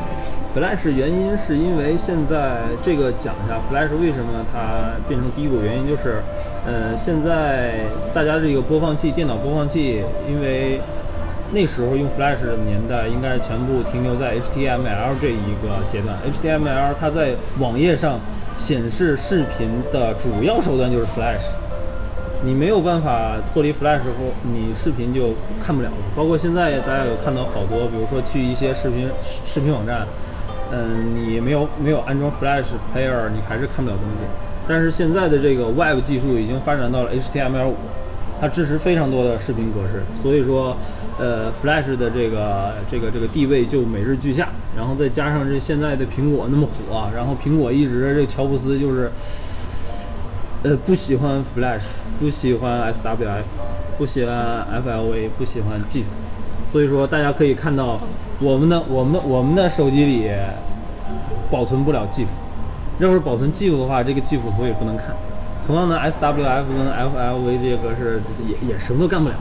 [0.55, 6.23] ？Flash 原因是因为现在这个讲一下 Flash 为什么它变成低谷，原因就是，
[6.65, 7.81] 呃，现在
[8.15, 10.81] 大家这个播放器，电脑播放器，因为
[11.53, 16.17] 那时候用 Flash 的年代，应该全部停留在 HTML 这一个阶段。
[16.31, 18.21] HTML 它在网页上
[18.57, 21.51] 显示视频的主要手段就是 Flash，
[22.45, 25.97] 你没有办法脱离 Flash 后，你视频就看不了了。
[26.15, 29.09] 包括现在大家有看到好多，比如说去一些视频
[29.45, 30.07] 视频网站，
[30.71, 34.27] 嗯，你没有没有安装 Flash Player，你还是看不了东西。
[34.69, 37.73] 但是现在的这个 Web 技术已经发展到了 HTML5，
[38.41, 40.77] 它支持非常多的视频格式，所以说，
[41.19, 44.49] 呃，Flash 的这个这个这个地位就每日俱下。
[44.77, 49.11] 然后再加上这现在的苹果那么火，然后苹果一直这乔布斯就是，
[50.63, 51.83] 呃，不喜欢 Flash，
[52.21, 53.43] 不喜欢 SWF，
[53.99, 56.05] 不喜欢 FLV，不喜欢 GIF，
[56.71, 58.01] 所以说大家可以看到
[58.41, 60.31] 我们的我们的我们的手机里
[61.51, 62.27] 保存不了 GIF，
[63.01, 65.09] 要是保存 GIF 的话，这个 GIF 图也不能看。
[65.71, 69.37] 同样的，SWF 跟 FLV 这些格式也也什么都干不了。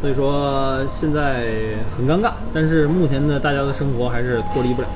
[0.00, 1.48] 所以说现在
[1.96, 4.88] 很尴尬，但是目前的大家的生活还是脱离不了。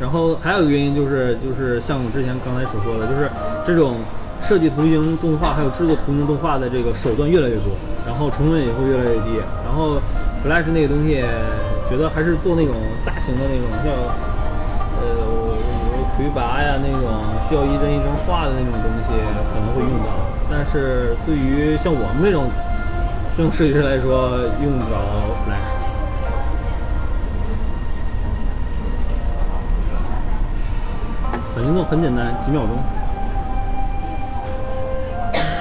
[0.00, 3.28] 然后还有一个原因就是，就是像我之前刚才所说的，就是
[3.62, 3.96] 这种
[4.40, 7.74] 设计图形动画还有制作图形动画的这个手段越来越多，
[8.06, 9.36] 然后成本也会越来越低。
[9.66, 10.00] 然后
[10.42, 11.22] Flash 那个东西，
[11.90, 14.27] 觉得还是做那种大型的那种，像呃
[16.18, 17.08] 魁拔呀那种
[17.48, 19.14] 需要一帧一帧画的那种东西
[19.54, 20.10] 可能会用到，
[20.50, 22.50] 但是对于像我们这种
[23.36, 24.98] 这种设计师来说，用不着
[25.46, 25.70] Flash。
[31.54, 32.70] 很灵动，很简单，几秒钟。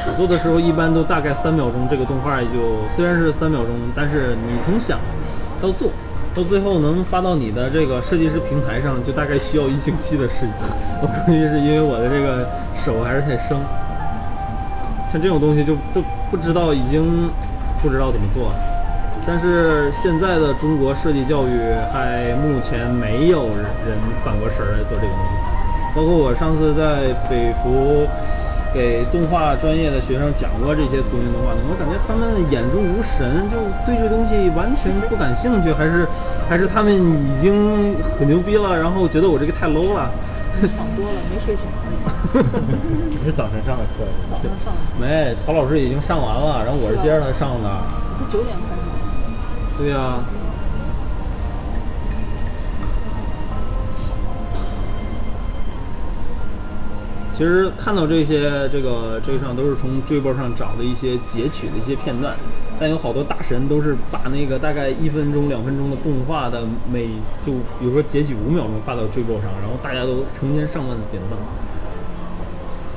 [0.10, 4.98] 我做的时候一般都大概三秒钟，这个动画也就虽然是三秒钟，但是你从想
[5.62, 5.92] 到做，
[6.38, 10.54] 到最后能发到你的这个设计师平台上，就大概需要一星期的时间。
[11.02, 13.58] 我估计是因为我的这个手还是太生，
[15.12, 17.28] 像这种东西就都不知道，已经
[17.82, 18.52] 不知道怎么做。
[19.26, 21.58] 但是现在的中国设计教育
[21.92, 25.34] 还目前没有人反过神儿来做这个东西。
[25.96, 28.06] 包括我上次在北服
[28.74, 36.08] 给动画专业的学生讲过这些图形动画，我感觉他们眼中无神，就对这东西完全不感兴趣，还是
[36.48, 40.12] 还是他们已经很牛逼了，然后觉得我这个太 low 了。
[40.66, 41.96] 想多了，没睡醒而已。
[43.14, 47.70] 你是早晨上的课，早上上的，没，曹老师已经上完了，然后我是接着他上的。
[48.18, 48.98] 不九点开始吗？
[49.78, 50.18] 对呀、
[57.38, 62.36] 其实看到这些，这个这上都是从追播上找的一些截取的一些片段，
[62.80, 67.06] 但有好多大神都是把那个大概一分钟、两分钟的动画的每
[67.46, 71.38] 就比如说截取五秒钟发到追播上，然后大家都成千上万的点赞。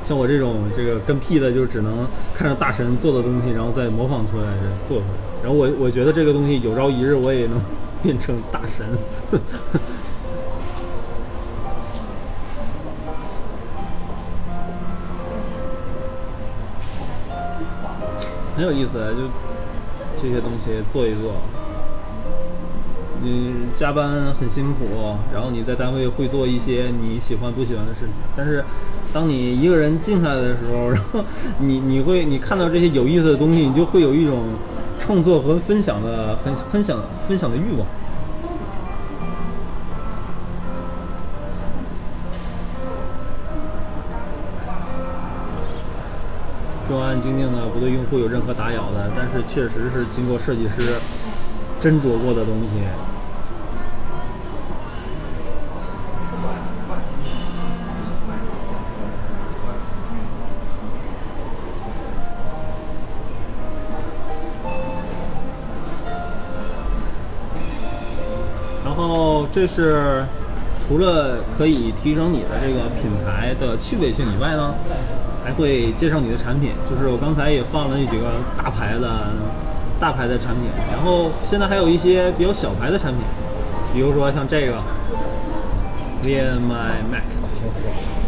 [0.06, 4.44] 像我这种这个跟屁的，就只能看着大神做的东西，然后再模仿出来
[4.88, 5.42] 做出来。
[5.42, 7.60] 然后我我觉得这个东西有朝一日我也能
[8.02, 8.86] 变成大神。
[9.30, 9.38] 呵
[9.70, 9.80] 呵
[18.60, 19.22] 很有意思，就
[20.20, 21.32] 这些东西做一做。
[23.22, 28.62] 你加班很辛苦，然后你在单位会做一些你喜欢不喜欢的事情，但是
[29.14, 31.24] 当你一个人静下来的时候，然后
[31.58, 34.40] 你你会你看到这些有意思的东西，你就会有一种
[34.98, 37.86] 创作和分享的很分享分享的欲望。
[47.10, 51.00] 安安静静的，不对用户有任何打扰的，但是确实是经过设计师
[51.80, 52.78] 斟酌过的东西。
[68.84, 70.24] 然后这是
[70.78, 74.74] 除了可以提升你的这个品牌的趣味性以外呢，
[75.50, 76.70] 还会介绍你的产品。
[76.88, 79.34] 就是我刚才也放了那几个大牌的、
[79.98, 83.20] 大牌的产品，然后现在还有一些比较小牌的产品，
[83.92, 84.74] 比如说像这个
[86.22, 87.26] Via My Mac，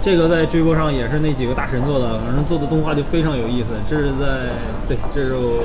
[0.03, 3.69] 这个在追播上也是那几个大神做的，反正做的动画就非常有意思。
[3.89, 4.51] 这是在
[4.89, 5.63] 对，这是我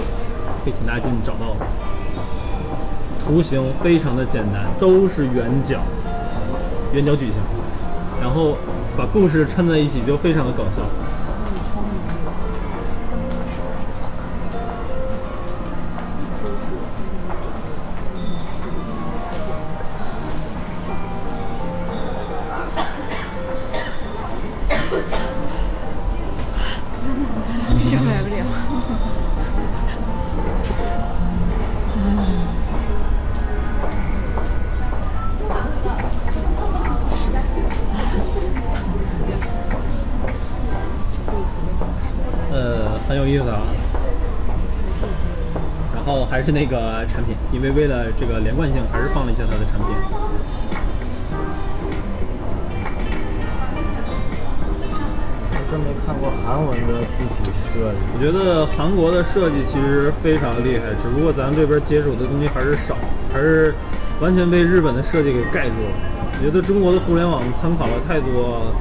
[0.64, 1.66] 费挺大劲找到的。
[3.26, 5.82] 图形非常的简单，都是圆角，
[6.94, 7.42] 圆角矩形，
[8.22, 8.56] 然后
[8.96, 10.84] 把故事串在一起就非常的搞笑。
[46.48, 49.88] 是那个产品，因为为了这个连贯性，还是放了一下它的产品。
[55.52, 58.00] 我真没看过韩文的字体设计。
[58.16, 62.96] 我觉得韩国的设计其实非常厉害，只不过咱们这边接触的东西还是少，
[63.34, 63.76] 还是
[64.22, 65.92] 完全被日本的设计给盖住了。
[66.32, 68.72] 我觉得中国的互联网参考了太多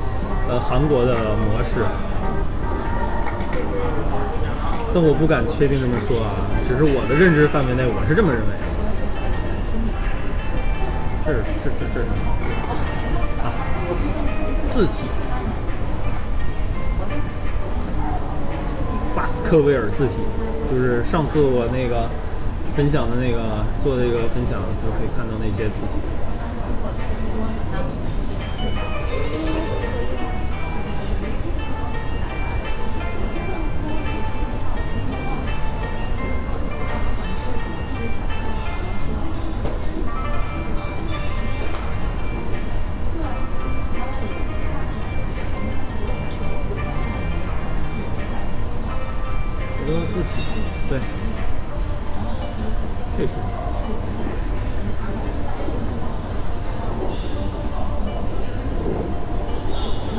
[0.49, 1.83] 呃韩国的模式，
[4.95, 8.49] 但我不敢确定这么说啊，只是我的认知范围内，我是这么认为。
[11.25, 12.17] 这是这这这是什么
[13.43, 13.55] 啊？
[14.69, 15.07] 字体。
[19.15, 20.15] 巴斯克维尔字体，
[20.69, 22.11] 就是上次我那个
[22.75, 26.16] 分享的那个做这个分享，就可以看到那些字体。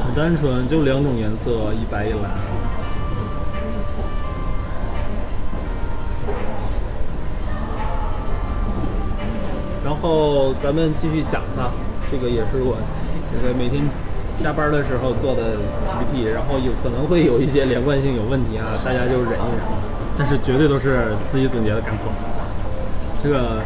[0.05, 2.31] 很单纯，就两种颜色，一白一蓝。
[9.83, 11.71] 然后咱们继续讲它，
[12.11, 12.77] 这个也是我
[13.33, 13.83] 这个每天
[14.39, 15.57] 加班的时候做的
[15.87, 19.61] PPT，然后有可能会有一些连贯性有问题啊，大家就忍一忍，
[20.17, 22.11] 但是绝对都是自己总结的干货。
[23.23, 23.61] 这个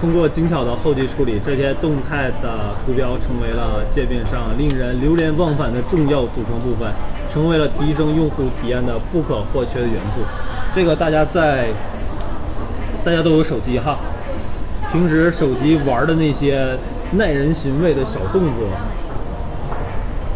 [0.00, 6.92] 通过精巧的后期处理，这些动态的图标成为了界面上令人流连忘返的重要组成部分，
[7.30, 10.20] 成为了提升用户体验的不可或缺的元素。
[10.74, 11.68] 这个大家在
[13.04, 13.98] 大家都有手机哈，
[14.90, 16.76] 平时手机玩的那些
[17.12, 18.68] 耐人寻味的小动作，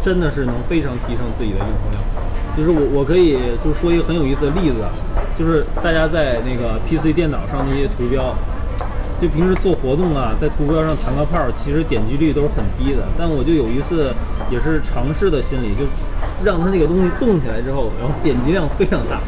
[0.01, 2.01] 真的是能非常提升自己的用户量。
[2.57, 4.77] 就是我我可以就说一个很有意思的例子，
[5.37, 8.35] 就是大家在那个 PC 电脑上那些图标，
[9.21, 13.03] 就平时做活动啊，在图标上弹个炮，其实点击率都是很低的。
[13.17, 14.13] 但我就有一次
[14.49, 15.85] 也是尝试的心理，就
[16.43, 19.19] 让它那个东西动起来之后，然后点击量非常大。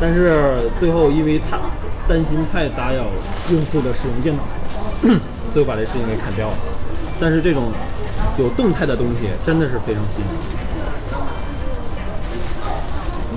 [0.00, 1.58] 但是最后因为它
[2.08, 3.04] 担心太打扰
[3.50, 4.42] 用户的使用电脑，
[5.54, 6.54] 所以把这事情给砍掉了。
[7.20, 7.72] 但是这种
[8.36, 10.26] 有动态的东西真的是非常吸引。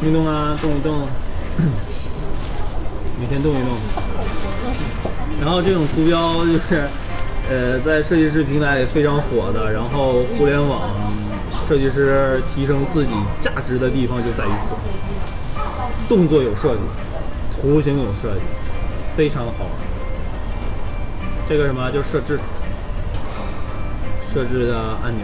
[0.08, 1.08] 运动啊，动一动，
[3.20, 3.78] 每天动一动。
[5.40, 6.88] 然后这种图标就是，
[7.50, 9.72] 呃，在设计师平台也非常火的。
[9.72, 10.90] 然后互联网
[11.68, 14.76] 设计师提升自己价值的地方就在于此，
[16.08, 16.82] 动作有设计，
[17.62, 18.42] 图形有设计，
[19.16, 19.68] 非常好。
[21.48, 22.40] 这个什么就设置，
[24.34, 25.24] 设置的按钮。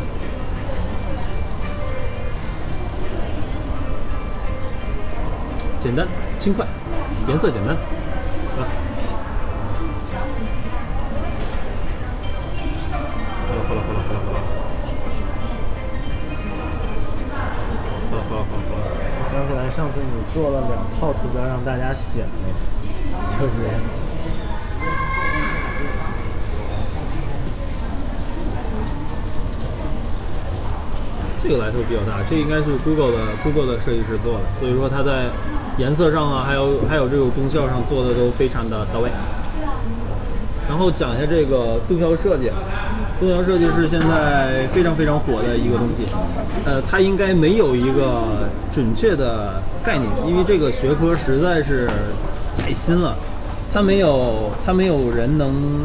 [5.80, 6.08] 简单、
[6.42, 6.66] 轻快，
[7.28, 8.66] 颜色简单，啊。
[13.48, 14.42] 好了好了好了好了好了，
[18.10, 18.90] 好了好了好了好了。
[19.22, 22.34] 我想起来上次你做了两套图标让大家选的，
[23.38, 23.54] 就是
[31.44, 35.30] 这个来头比较大，这应该是 Google 的 Google 的设计师做的，所以说他在
[35.78, 39.10] 颜色上啊，还有还有这种动效上做的都非常的到位。
[40.70, 42.50] 然后讲一下这个动效设计，
[43.20, 46.06] 动效设计是现在非常非常火的一个东西。
[46.66, 51.90] 呃，它应该没有一个准确的概念，因为这个学科实在是
[52.58, 53.16] 太新了，
[53.74, 55.84] 它没有它没有人能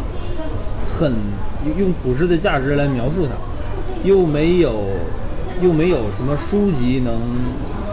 [0.97, 1.12] 很
[1.76, 3.32] 用普世的价值来描述它，
[4.05, 4.84] 又没有
[5.62, 7.18] 又没有什么书籍能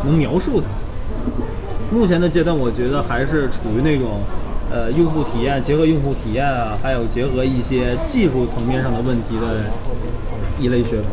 [0.05, 0.67] 能描述它。
[1.93, 4.21] 目前的阶段，我觉得还是处于那种，
[4.71, 9.69] 呃，用户体验结合用户体验啊，还有结合一些技术层面上的问题的
[10.59, 11.03] 一类学科。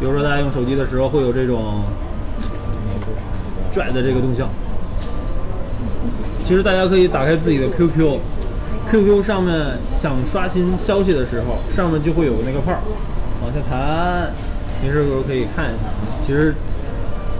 [0.00, 1.84] 比如说，大家用手机的时候会有这种
[3.70, 4.48] 拽的这个动向。
[6.44, 12.78] 其实大家可以打开自己的 QQ，QQ 上面想刷新消息的时候，上面就会有那个泡儿
[13.42, 14.32] 往下弹，
[14.82, 15.84] 没事的时候可以看一下。
[16.20, 16.54] 其实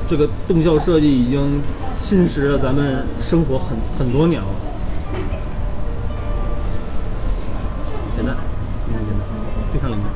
[0.08, 1.60] 这个动效设计已经
[1.98, 4.48] 侵蚀了咱们生活很很多年了。
[8.14, 8.36] 简单，
[8.86, 9.26] 非常简单，
[9.72, 10.06] 非常灵敏。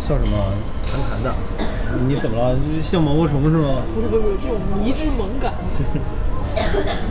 [0.00, 0.36] 笑什么？
[0.90, 1.34] 弹弹的？
[2.06, 2.58] 你怎么了？
[2.82, 3.82] 像毛毛虫是吗？
[3.94, 5.54] 不是不是不是，这种迷之萌感，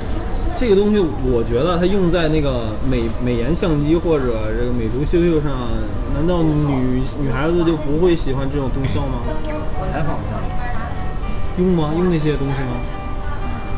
[0.58, 5.54] 这个东西，我觉得它用在那个美美颜相机或者这个美图秀秀上，
[6.18, 9.22] 难道女女孩子就不会喜欢这种动效吗？
[9.86, 10.42] 采访一下。
[11.62, 11.94] 用吗？
[11.94, 12.82] 用那些东西吗？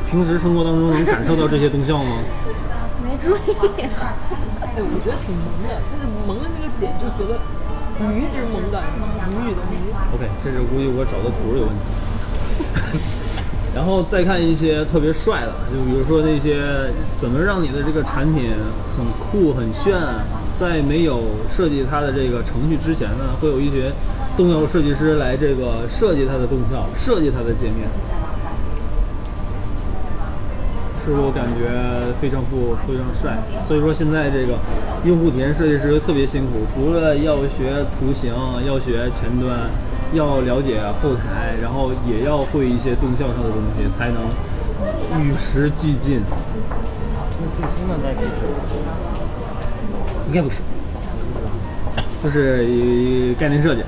[0.10, 2.16] 平时生活当中能感受到这些动效吗？
[3.04, 3.52] 没注意。
[3.76, 7.44] 哎，我觉得挺萌的，但是萌的那个点就觉得
[8.08, 8.88] 迷之萌感，
[9.28, 9.84] 谜语的谜。
[10.16, 11.84] OK，这是估计我找的图有问题。
[13.80, 18.52] 然后再看一些特别帅的，就比如说那些怎么让你的这个产品
[18.98, 19.96] 很酷很炫，
[20.60, 23.94] 在没有设计它的这个程序之前呢，会有一些
[24.36, 27.88] 动效设计师来这个设计它的动效，设计它的界面。
[31.06, 31.72] 是不是我感觉
[32.20, 33.40] 非常酷，非常帅？
[33.66, 34.60] 所以说现在这个
[35.06, 38.36] 用户体验设计师特别辛苦，除了要学图形，
[38.68, 39.72] 要学前端，
[40.14, 44.30] 要了解后台，然后也要会一些动效上的东西，才能
[45.22, 46.22] 与时俱进。
[47.41, 48.47] 那最新的代替是
[50.28, 50.62] 应该不是，
[52.24, 53.84] 就是概念设计。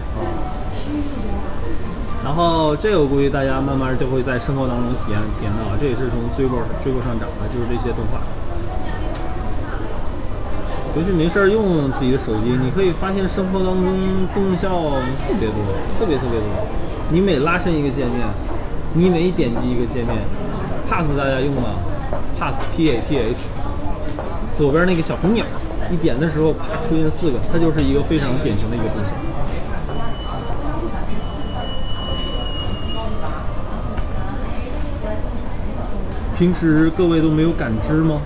[2.24, 8.22] 然后这个我估计大家慢慢就会在生活当中体验体验到，这也是从追过追过上涨的，就是这些动画。
[10.94, 14.70] 尤其没事儿用自己的手机，你可以发现生活当中动效
[15.26, 15.56] 特别多，
[15.98, 16.48] 特别特别多。
[17.10, 18.28] 你每拉伸一个界面，
[18.94, 20.18] 你每点击一个界面
[20.90, 21.76] ，pass 大家用吗
[22.38, 23.36] ？pass p a t h，
[24.54, 25.46] 左边那个小红鸟，
[25.90, 29.12] 一点的时候啪出现四个，它就是一个非常典型的一个动效。
[36.38, 38.22] 平时各位都没有感知吗？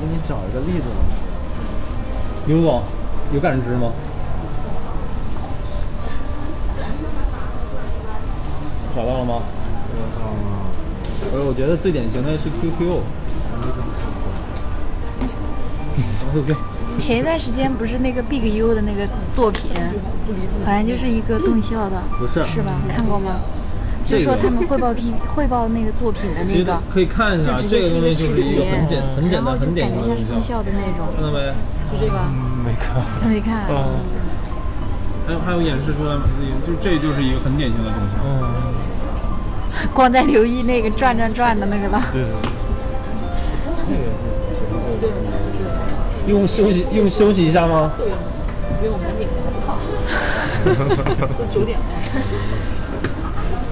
[0.00, 1.00] 我给你找一个例子吧？
[2.46, 2.82] 牛总
[3.34, 3.92] 有感知吗？
[8.94, 9.42] 找到了吗？
[9.90, 13.00] 我靠，所以我觉得最典型的是 QQ。
[16.32, 16.56] 对对，
[16.98, 19.70] 前一段时间不是那个 Big U 的那个作品，
[20.64, 22.72] 好像就是一个动效的，不是是吧？
[22.94, 23.40] 看过吗？
[24.08, 31.38] 这个就说他们汇报批 汇报那个作品的那个，可以看一下，就直这个接是一个视东西就是一个频，很简很简单、很典感觉像是动，效的那种，看到没？
[32.00, 32.32] 是这吧？
[32.32, 33.04] 嗯，没看。
[33.28, 33.66] 没看。
[33.68, 33.74] 嗯
[35.28, 36.22] 还有还有演示出来吗？
[36.66, 38.16] 就这就是一个很典型的东西。
[38.24, 38.48] 嗯，
[39.92, 42.02] 光在留意那个转转转的那个了。
[42.10, 42.30] 对对
[45.02, 45.10] 对。
[46.32, 47.92] 用休息用休息一下吗？
[47.98, 48.06] 对，
[48.80, 49.28] 不用赶紧，
[51.36, 51.84] 都九点了。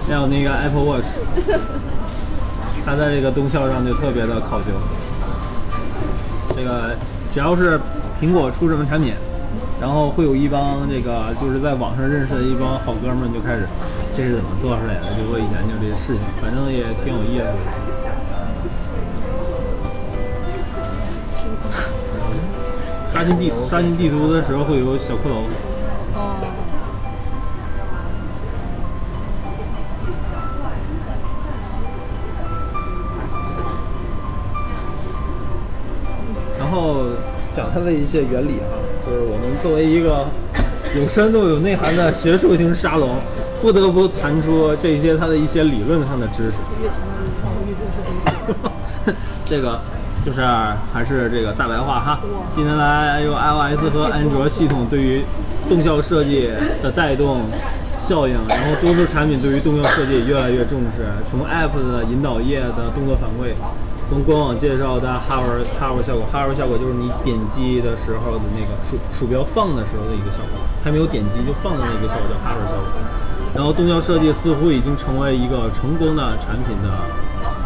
[0.07, 1.07] 还有那个 Apple Watch，
[2.87, 4.67] 它在这个动效上就特别的考究。
[6.57, 6.97] 这个
[7.33, 7.81] 只要是
[8.21, 9.15] 苹果出什么产品，
[9.81, 13.67] 然后会有一帮这个就是在网上认识的一帮好哥们就开始，
[14.17, 17.53] 这是怎么做出来的，就会研究这些事情，反正也挺有意思的。
[23.13, 25.45] 刷新地刷新地图的时候会有小骷髅，
[37.77, 38.73] 它的一些原理啊，
[39.07, 40.25] 就是我们作为一个
[40.99, 43.11] 有深度、有内涵的学术型沙龙，
[43.61, 46.55] 不得不谈出这些它的一些理论上的知识。
[49.45, 49.79] 这个
[50.25, 50.41] 就是
[50.91, 52.21] 还是这个大白话哈。
[52.55, 55.23] 近年来，有 iOS 和安卓系统对于
[55.69, 56.49] 动效设计
[56.83, 57.43] 的带动
[58.01, 61.05] 效应，然后多数产品对于动效设计越来越重视。
[61.31, 63.53] 从 App 的引导页的动作反馈，
[64.17, 72.89] 从官网介绍的 hover hover 效果，hover 效果就是你点击的时候的那个鼠鼠标放的时候的一个效果，还没有点击就放的那个效果叫 hover 效果。
[73.55, 76.89] 然后动效设计似乎已经成为一个成功的产品的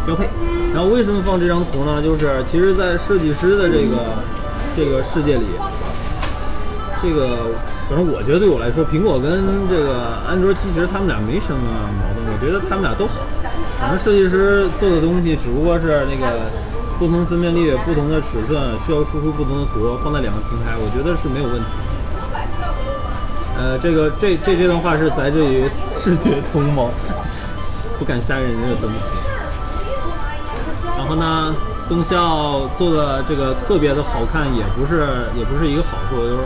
[0.05, 0.29] 标配。
[0.75, 2.03] 然后为什么放这张图呢？
[2.03, 4.19] 就是其实，在设计师的这个
[4.75, 5.47] 这个世界里，
[7.03, 7.53] 这个
[7.89, 11.63] 反正我觉得对我来说，苹果跟这个安卓其实他们俩没什么
[11.97, 13.25] 矛盾，我觉得他们俩都好。
[13.81, 16.51] 反正设计师做的东西只不过是那个
[16.99, 21.69] 不同分辨率、不同的尺寸，需要输出不同的图，放在两个平台，我觉得是没有问题。
[23.57, 25.65] 呃，这个这这这段话是来自于
[25.97, 26.89] 视觉同盟，
[27.99, 29.09] 不敢瞎人家的东西。
[30.97, 31.55] 然后呢，
[31.89, 36.43] 动效做的这个特别的好看，也不是也不是一个好处，就是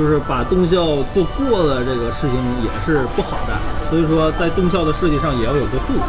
[0.00, 2.32] 就是把动效做过了这个事情
[2.64, 3.52] 也是不好的。
[3.90, 6.00] 所以说，在动效的设计上也要有个度。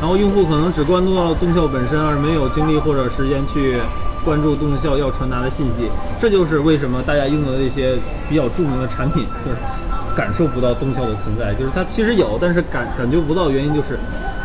[0.00, 3.76] 然后用户可能只关注到了动效本身，而没有精力或者时间去
[4.24, 5.90] 关注动效要传达的信息。
[6.18, 7.98] 这就是为什么大家用的那些
[8.30, 9.56] 比较著名的产品，就是
[10.16, 13.50] 感受不到动效的存在，就是它其实有，但是感感觉不到。
[13.50, 13.98] 原因就是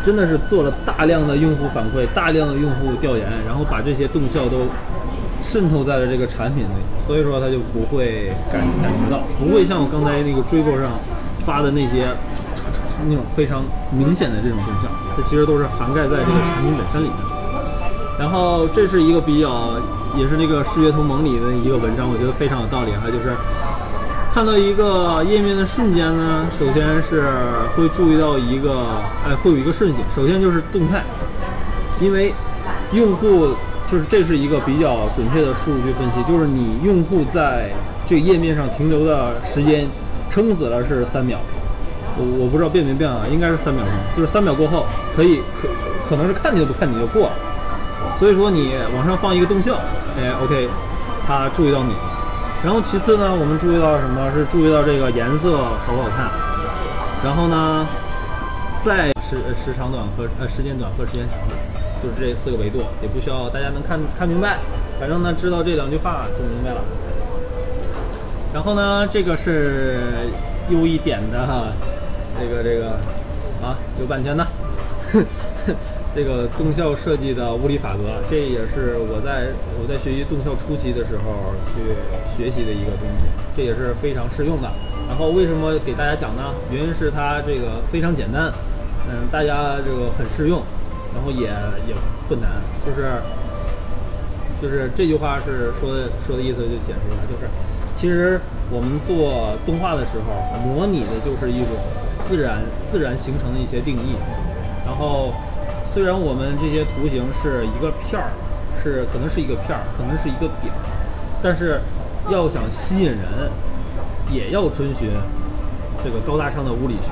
[0.04, 4.66] 真的是做了大量的用户反馈、大量的用户调研，然后把这些动效都
[5.48, 10.92] 渗透在了这个产品里，所以说它就不会感感觉到，不会像我刚才那个追过上
[11.46, 12.04] 发的那些
[13.08, 17.16] 那种非常明显的这种动效，这其实都是涵盖在这个产品本身里面。
[18.18, 19.80] 然后这是一个比较，
[20.16, 23.32] 也是那个视觉同盟里的一个文章，我觉得非常有道理哈，就是
[24.34, 27.22] 看到一个页面的瞬间呢，首先是
[27.74, 31.04] 会注意到一个，哎，会有一个顺序，首先就是动态，
[32.00, 32.34] 因为
[32.92, 33.54] 用户
[33.90, 37.70] 就是这是一个比较准确的数据分析，就是你用户在
[38.06, 39.88] 这个页面上停留的时间，
[40.28, 41.38] 撑死了是三秒。
[42.20, 44.84] 我我不知道变没变啊，应该是三秒钟，就是三秒过后
[45.16, 45.68] 可以可
[46.08, 47.32] 可能是看你都不看你就过了，
[48.18, 49.78] 所以说你往上放一个动效，
[50.18, 50.68] 哎，OK，
[51.26, 51.94] 他注意到你。
[52.62, 56.28] 然后其次呢，我们注意到什么是注意到这个颜色好不好看，
[57.24, 57.86] 然后呢，
[58.84, 61.54] 再时时长短和呃时间短和时间长的，
[62.02, 64.58] 就是这四个维度，也不需要大家能看看明白，
[64.98, 66.80] 反正呢知道这两句话就明白了。
[68.54, 70.00] 然后呢，这个是
[70.70, 71.72] 优一点的哈
[72.40, 72.92] 这个这个
[73.62, 74.46] 啊有版权的，
[76.14, 81.92] 这个动效设计的物理法则，这也是我在我在学习动效初期的时候去
[82.34, 84.70] 学习的一个东西，这也是非常适用的。
[85.08, 86.54] 然后为什么给大家讲呢？
[86.72, 88.50] 原因是它这个非常简单，
[89.10, 90.62] 嗯，大家这个很适用，
[91.18, 91.48] 然后也
[91.88, 91.94] 也
[92.28, 92.48] 不难，
[92.86, 93.18] 就是
[94.62, 97.50] 就是这句话是说的说的意思就解释了，就是
[97.96, 98.40] 其实
[98.70, 101.74] 我们做动画的时候，模拟的就是一种
[102.28, 104.14] 自然自然形成的一些定义，
[104.86, 105.34] 然后
[105.92, 108.30] 虽然我们这些图形是一个片儿，
[108.80, 110.72] 是可能是一个片儿，可能是一个点，
[111.42, 111.80] 但是
[112.30, 113.50] 要想吸引人，
[114.30, 115.10] 也要遵循
[116.04, 117.10] 这个高大上的物理学。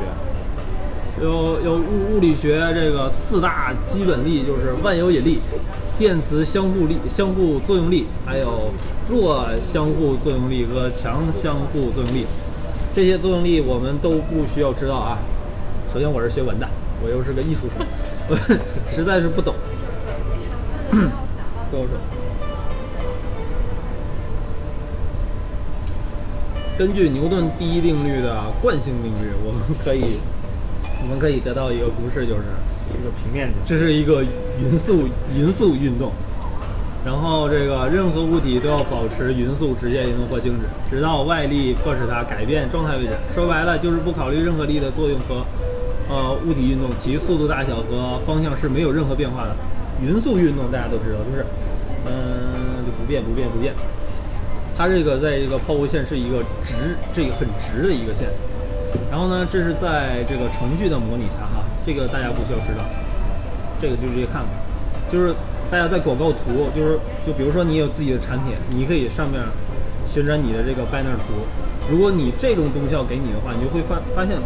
[1.23, 5.39] 有有物物理学这个四大基本力，就是万有引力、
[5.99, 8.71] 电磁相互力、相互作用力，还有
[9.09, 12.27] 弱相互作用力和强相互作用力。
[12.95, 15.19] 这些作用力我们都不需要知道啊。
[15.93, 16.69] 首先我是学文的，
[17.03, 17.87] 我又是个艺术生，
[18.29, 18.37] 我
[18.91, 19.55] 实在是不懂。
[20.93, 21.97] 跟我说，
[26.79, 30.19] 根据牛顿第一定律的惯性定律，我们可以
[31.07, 32.43] 我们可以得到一个公式，就是
[32.91, 34.25] 一个平面的，这是一个
[34.59, 36.11] 匀速匀速运动，
[37.05, 43.11] 然后这个任何物体都要保持匀速、直线运动或静止，直到外力迫使它改变状态为止。
[43.33, 45.47] 说白了，就是不考虑任何力的作用和
[46.09, 49.55] 呃物体运动，其速度大小和方向是没有任何变化的。
[50.03, 51.47] 匀速运动大家都知道，就是
[52.05, 53.73] 嗯就不变不变不变。
[54.77, 58.27] 它这个在这个抛物线是一个直，这个很直的一个线。
[59.11, 62.85] 然后呢，这是在这个程序的模拟下哈，这个大家不需要知道，
[63.81, 64.49] 这个就直接看吧。
[65.11, 65.33] 就是
[65.71, 69.41] 大家在广告图，就是就比如说你有自己的产品，你可以上面
[70.07, 71.47] 旋转你的这个 banner 图。
[71.89, 74.37] 如果你这种东西要给你的话，你就会发发现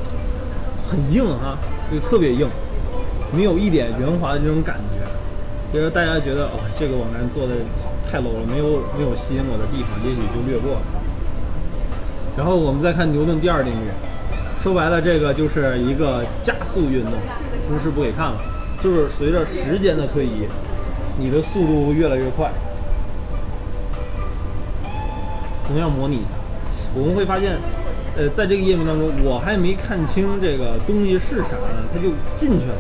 [0.84, 1.56] 很硬哈，
[1.90, 2.46] 就特别硬，
[3.32, 5.00] 没有一点圆滑的这种感觉。
[5.72, 7.54] 就是大家觉得哦，这个网站做的
[8.04, 10.82] 太 low 了，没有没有吸引我的地方，也许就略过了。
[12.36, 13.88] 然后我们再看牛顿第二定律，
[14.61, 17.14] 说白了，这个就是一个加速运动。
[17.66, 18.38] 公式不给看了，
[18.82, 20.46] 就是随着时间的推移，
[21.18, 22.50] 你的速度会越来越快。
[25.66, 26.36] 同样模拟一下，
[26.94, 27.56] 我们会发现，
[28.18, 32.76] 呃，在这个页面当中，我还没看清这个东西是啥呢，它就进去了，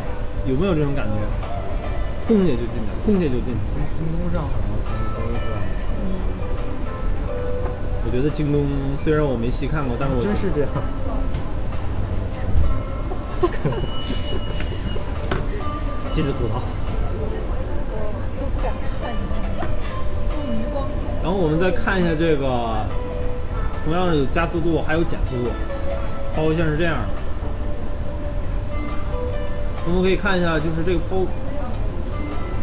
[0.46, 1.16] 有没有这种感觉？
[2.28, 3.80] 空下就进去，空下就进去。
[3.96, 5.64] 京东上好像都是这样，
[8.04, 8.66] 我觉得京东
[8.98, 10.68] 虽然我没细看过，但是我真是这样。
[16.12, 16.60] 禁止吐槽。
[21.22, 22.86] 然后我们再看一下这个，
[23.84, 25.50] 同样有加速度，还有减速度。
[26.34, 27.08] 抛物线是这样的，
[29.84, 31.26] 我们可以看一下，就是这个抛，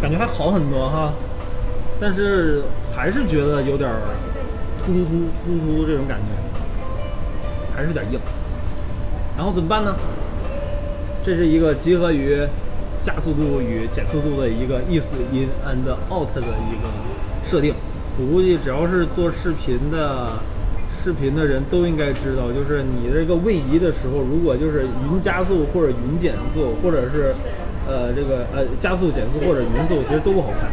[0.01, 1.13] 感觉还好很多哈，
[1.99, 2.63] 但是
[2.95, 3.89] 还是觉得有点
[4.85, 5.11] 突突突
[5.45, 6.31] 突突突这种感觉，
[7.75, 8.19] 还是有点硬。
[9.35, 9.93] 然后怎么办呢？
[11.23, 12.39] 这是一个集合于
[13.07, 16.91] 加速度与减速度的一个 is in and out 的一个
[17.41, 17.73] 设定。
[18.19, 20.33] 我估计只要是做视频的
[20.91, 27.33] 视频的人都应该知道，就是你这个位移的时候，如果就是匀加速或者匀减速，或者是
[27.87, 30.69] 呃这个呃加速减速或者匀速，其实都不好看。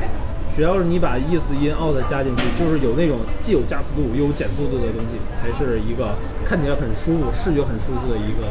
[0.56, 8.42] 只要是你把 is in out 加进去，就是有那种既有加速度又有减速度的东西，才是一个看起来很舒服、视觉很舒服的一个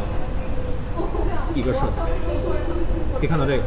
[1.53, 2.32] 一个设计。
[3.24, 3.63] 可以看到这个，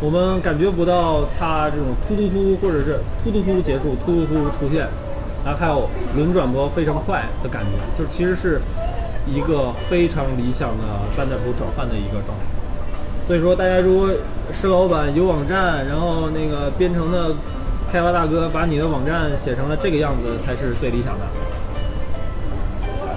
[0.00, 4.88] 我们感觉不到它这种突突突或者是突突突结束、突突突出现，
[5.44, 8.60] 然后还有轮转波非常快的感觉，就是其实是
[9.24, 10.82] 一个非常理想的
[11.16, 12.44] 半带图转换的一个状态。
[13.28, 14.10] 所以说，大家如果
[14.52, 17.36] 是老板有网站，然后那个编程的
[17.92, 21.24] 开发大哥把你的网站写成了这个样子，才是最理想的。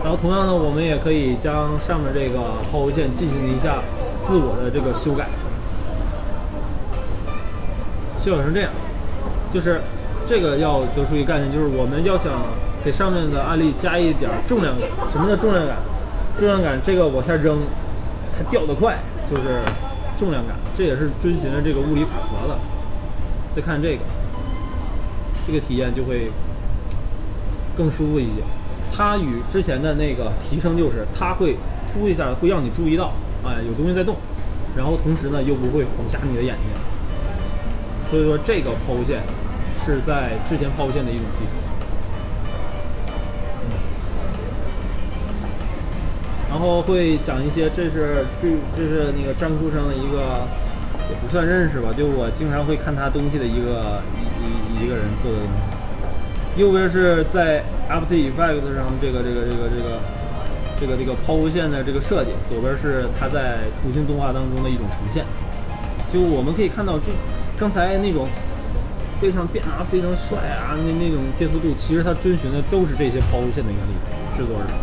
[0.04, 2.40] 然后同样呢，我们也可以将上面这个
[2.72, 3.82] 抛物线进行一下
[4.26, 5.28] 自我的这个修改。
[8.20, 8.70] 修改成这样，
[9.52, 9.82] 就是
[10.28, 12.32] 这个要得出一个概念，就是我们要想
[12.86, 14.88] 给上面的案例加一点重量感。
[15.12, 15.78] 什么叫重量感？
[16.38, 17.60] 重量感这个往下扔，
[18.32, 18.98] 它掉得快，
[19.30, 19.60] 就是
[20.18, 20.56] 重量感。
[20.78, 22.58] 这也是遵循着这个物理法则的。
[23.56, 24.04] 再看这个，
[25.46, 26.32] 这个体验就会
[27.76, 28.44] 更舒服一些。
[28.96, 31.58] 它与之前的那个提升就是，它会
[31.92, 33.12] 突一下，会让你注意到，
[33.44, 34.16] 哎，有东西在动，
[34.76, 36.66] 然后同时呢又不会晃瞎你的眼睛。
[38.10, 39.22] 所以说这个抛物线
[39.84, 41.56] 是在之前抛物线的一种提升。
[46.50, 50.46] 然后会讲一些，这是这这是那个张书生的一个
[51.10, 54.04] 也不算认识吧，就我经常会看他东西的一个
[54.44, 56.62] 一一一个人做的东西。
[56.62, 60.04] 右边是在 After Effects 上这个这个这个这个
[60.82, 65.24] 这个这个抛物线的这个设计，左边是它在图形动画当中的一种呈现。
[66.12, 67.12] 就我们可以看到，这
[67.56, 68.28] 刚才那种
[69.22, 73.94] 非常变啊、非常帅啊那那种变速度，其实它遵循的都是这些抛物线的原理
[74.36, 74.74] 制作而成。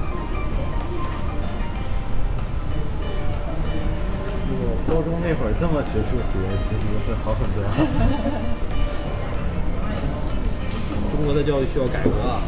[4.47, 7.67] 如果高中那会儿这么学数学，其实会好很多。
[11.11, 12.39] 中国的教育需要改革啊。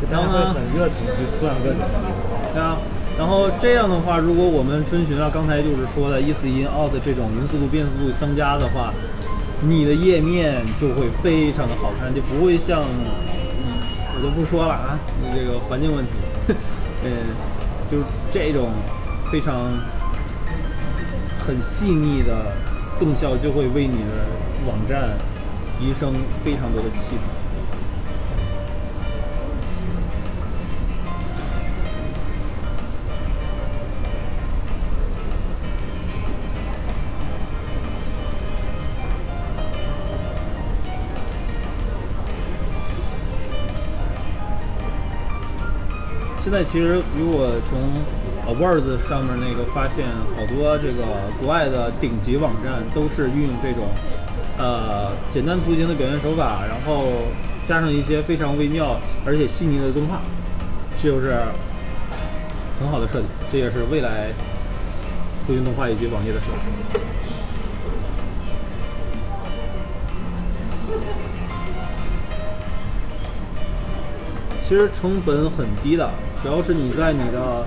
[0.00, 1.84] 就大家会很热情去算各种题。
[2.52, 2.76] 对啊，
[3.18, 8.92] 然后这样的话，如果我们遵循了刚才就是说的 is in out 这种匀速度变速度相加的话，
[9.62, 14.98] 你的页面就会非常的好看，就不会像，我就不说了啊，
[15.34, 16.12] 这个环境问题，
[17.04, 17.10] 嗯，
[17.90, 18.68] 就是这种
[19.30, 19.72] 非常
[21.38, 22.52] 很细腻的
[22.98, 24.28] 动效，就会为你的
[24.66, 25.16] 网站
[25.78, 26.12] 提升
[26.44, 27.45] 非常多的气质。
[46.56, 47.78] 在其实如果从
[48.46, 51.02] 呃 Word 上面那个发现，好多这个
[51.38, 53.84] 国外的顶级网站都是运用这种
[54.56, 57.12] 呃简单图形的表现手法，然后
[57.66, 60.22] 加上一些非常微妙而且细腻的动画，
[60.98, 61.36] 这就是
[62.80, 64.30] 很好的设计，这也是未来
[65.46, 67.05] 图形动画以及网页的设计。
[74.68, 76.10] 其实成本很低的，
[76.42, 77.64] 只要是你在你的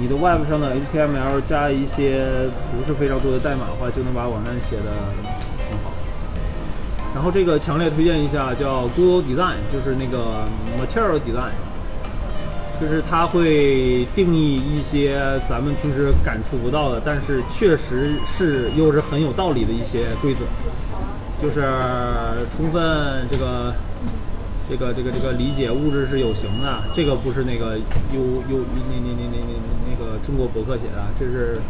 [0.00, 4.90] 你的 Web 上的 HTML 加一些不是非常多的代码的话，就能把网站写的
[5.68, 5.92] 很好。
[7.14, 10.48] 然后这个强烈推荐一下，叫 Google Design，就是那个
[10.80, 11.52] Material Design，
[12.80, 20.40] 就是它会定义一些咱们平时感触不到的，但是确实是又是很有道理的一些规则，
[21.42, 21.60] 就是
[22.56, 23.74] 充分这个。
[24.68, 27.78] 这个这个这个理解物质是有形的，这个不是那个
[28.12, 29.54] 优优那那那那那
[29.86, 31.60] 那个中国博客写的，这是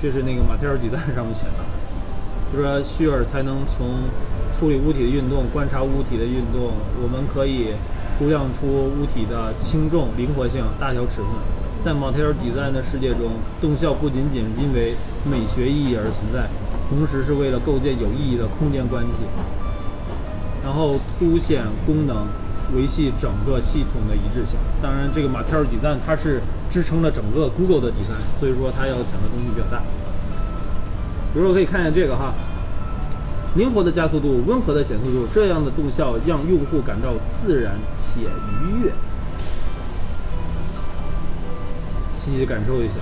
[0.00, 1.64] 这是那个马特尔几赞上面写的，
[2.52, 4.06] 就说虚尔才能从
[4.56, 6.70] 处理物体的运动、观察物体的运动，
[7.02, 7.74] 我们可以
[8.20, 11.26] 估量出物体的轻重、灵活性、大小、尺寸。
[11.82, 14.94] 在马特尔底赞的世界中，动效不仅仅因为
[15.24, 16.48] 美学意义而存在，
[16.88, 19.26] 同时是为了构建有意义的空间关系，
[20.62, 22.24] 然后凸显功能。
[22.74, 24.58] 维系整个系统的一致性。
[24.82, 29.82] 当然，这个马天尔底赞它是支撑了整个 Google 的底赞，所以说它要讲的东西比较大。
[31.32, 32.34] 比如说，可以看一下这个哈，
[33.56, 38.92] 灵活的加速度，温和的减速度，这样的动效让用户感到自然且愉悦。
[42.18, 42.94] 细细感受一下，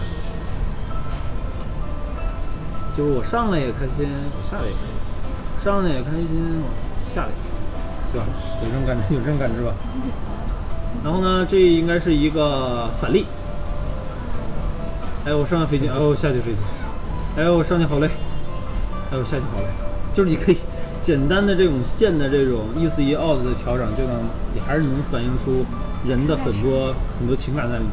[2.97, 6.27] 就是我上来也开心，我下来也开心，上来也开心，
[6.61, 6.69] 我
[7.15, 7.62] 下来也开心。
[8.13, 8.27] 对吧？
[8.63, 9.73] 有这种感觉，有这种感知吧。
[11.03, 13.27] 然后呢，这应该是一个反例。
[15.25, 16.59] 哎，我上去飞机，哎，我下去飞机，
[17.37, 18.07] 哎，我上去好累，
[19.11, 19.67] 哎，我下去好累。
[20.13, 20.59] 就是你可以
[21.01, 25.65] 简单的这种线的这种意思一 out 的调整，就能你还是能反映出
[26.05, 27.93] 人的很多很多情感在里面。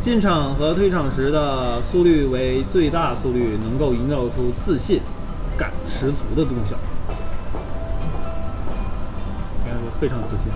[0.00, 5.00] 进场和退场时的速率为最大速率，能够营造出自信
[5.56, 6.75] 感十足的动效。
[10.00, 10.52] 非常自信。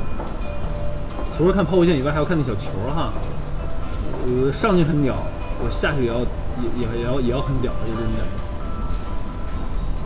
[1.37, 3.13] 除了看抛物线以外，还要看那小球哈。
[4.27, 5.17] 呃，上去很屌，
[5.65, 8.33] 我下去也要也也也要也要很屌，就这种感觉。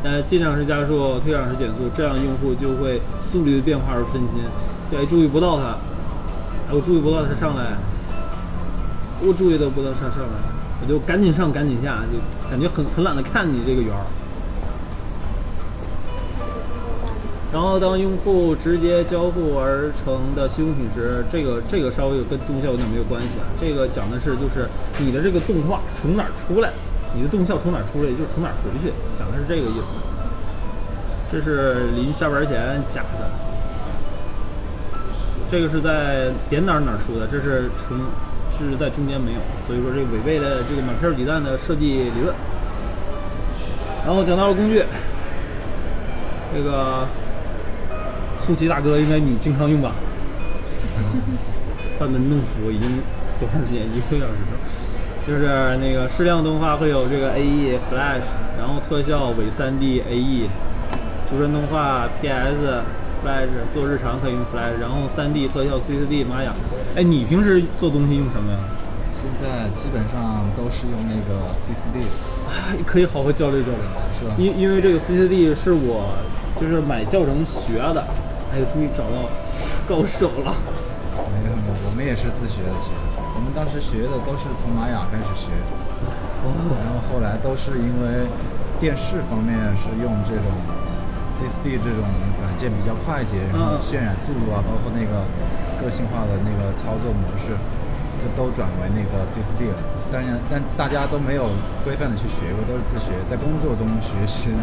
[0.08, 4.38] 呃，进场时加速，退场时减速，这样用户就会速率的变化而分心。
[4.90, 5.78] 对，注意不到他。
[6.68, 7.76] 哎，我注意不到他上来，
[9.20, 10.38] 我注意都不到上上来，
[10.82, 14.04] 我就赶紧上赶紧下，就感觉很很懒得看你这个圆儿。
[17.54, 23.46] 然后，当用户直接交互而成的新物品时，这个这个稍微跟动效有点没有关系啊。
[23.60, 24.66] 这个讲的是就是
[24.98, 26.72] 你的这个动画从哪儿出来，
[27.14, 29.86] 你的动效从哪儿出来，也就是从哪儿回去，讲的是这个意思。
[31.30, 33.30] 这是临下班前假的，
[35.48, 37.96] 这个是在点哪儿哪儿出的，这是从
[38.58, 42.34] 是在中间没有，所以说这违背了这个马天尔鸡蛋的设计理论。
[44.04, 44.82] 然后讲到了工具，
[46.52, 47.06] 这个。
[48.46, 49.92] 后期大哥，应该你经常用吧？
[51.98, 53.00] 班门弄斧已经
[53.40, 53.82] 多长时间？
[53.86, 54.32] 一个多小时。
[55.26, 55.48] 就是
[55.80, 58.28] 那个适量动画会有这个 AE Flash，
[58.58, 60.48] 然后特效伪 3D AE，
[61.26, 62.82] 主帧动画 PS
[63.24, 66.26] Flash，做日常可以用 Flash，然后 3D 特效 CCD。
[66.28, 66.52] 妈呀！
[66.94, 68.58] 哎，你平时做东西用什么呀？
[69.14, 72.04] 现在基本上都是用那个 CCD。
[72.46, 73.78] 哎，可以好好交流交流，
[74.20, 74.34] 是吧？
[74.36, 76.18] 因因为这个 CCD 是我
[76.60, 78.04] 就是买教程学的。
[78.54, 79.26] 哎，终于找到
[79.90, 80.54] 高手了！
[81.34, 83.02] 没有没有，我们也是自学的，其实。
[83.34, 88.30] 我们当时学的都是从玛雅开始学，然后后来都是因为
[88.78, 90.46] 电视方面是用这种
[91.34, 92.06] CSD 这种
[92.38, 95.26] 软件比较快捷，然后嗯渲染速度啊，包括那个
[95.82, 97.58] 个性化的那个操作模式，
[98.22, 99.76] 就都转为那个 CSD 了。
[100.14, 101.50] 但是，但大家都没有
[101.82, 104.62] 规范的去学过，都是自学，在工作中学习的。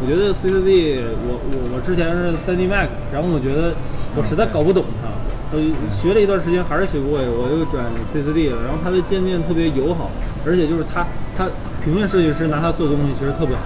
[0.00, 3.74] 我觉得 CCD，我我我之前是 3D Max，然后我觉得
[4.14, 5.10] 我实在搞不懂它，
[5.50, 5.58] 我
[5.90, 8.62] 学了一段时间还是学不会，我又转 CCD 了。
[8.62, 10.10] 然后它的界面特别友好，
[10.46, 11.04] 而且就是它
[11.36, 11.50] 它
[11.82, 13.62] 平面设计师拿它做东西其实特别好，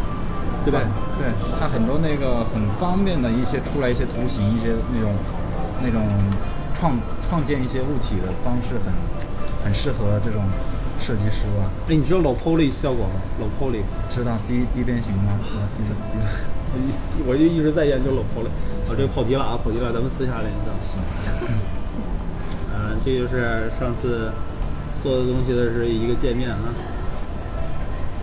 [0.65, 0.81] 对吧？
[1.21, 1.29] 对，
[1.61, 5.13] 它很多那个很方便的一些出来一些图形，一些那种
[5.85, 6.01] 那种
[6.73, 6.97] 创
[7.29, 8.89] 创建一些物体的方式很
[9.63, 10.43] 很适合这种
[11.03, 11.69] 设计师吧。
[11.89, 13.21] 哎，你知道老 Poly 效果吗？
[13.41, 15.37] 老 Poly，知道低低变形吗？
[15.43, 15.67] 是吧？
[15.77, 15.93] 低低
[16.73, 18.47] 我一 我就一直在研究老 Poly。
[18.89, 20.73] 啊，这个跑题了啊，跑题了，咱们私下联系啊。
[22.73, 24.31] 嗯， 这就是上次
[25.03, 26.71] 做的东西的是一个界面啊，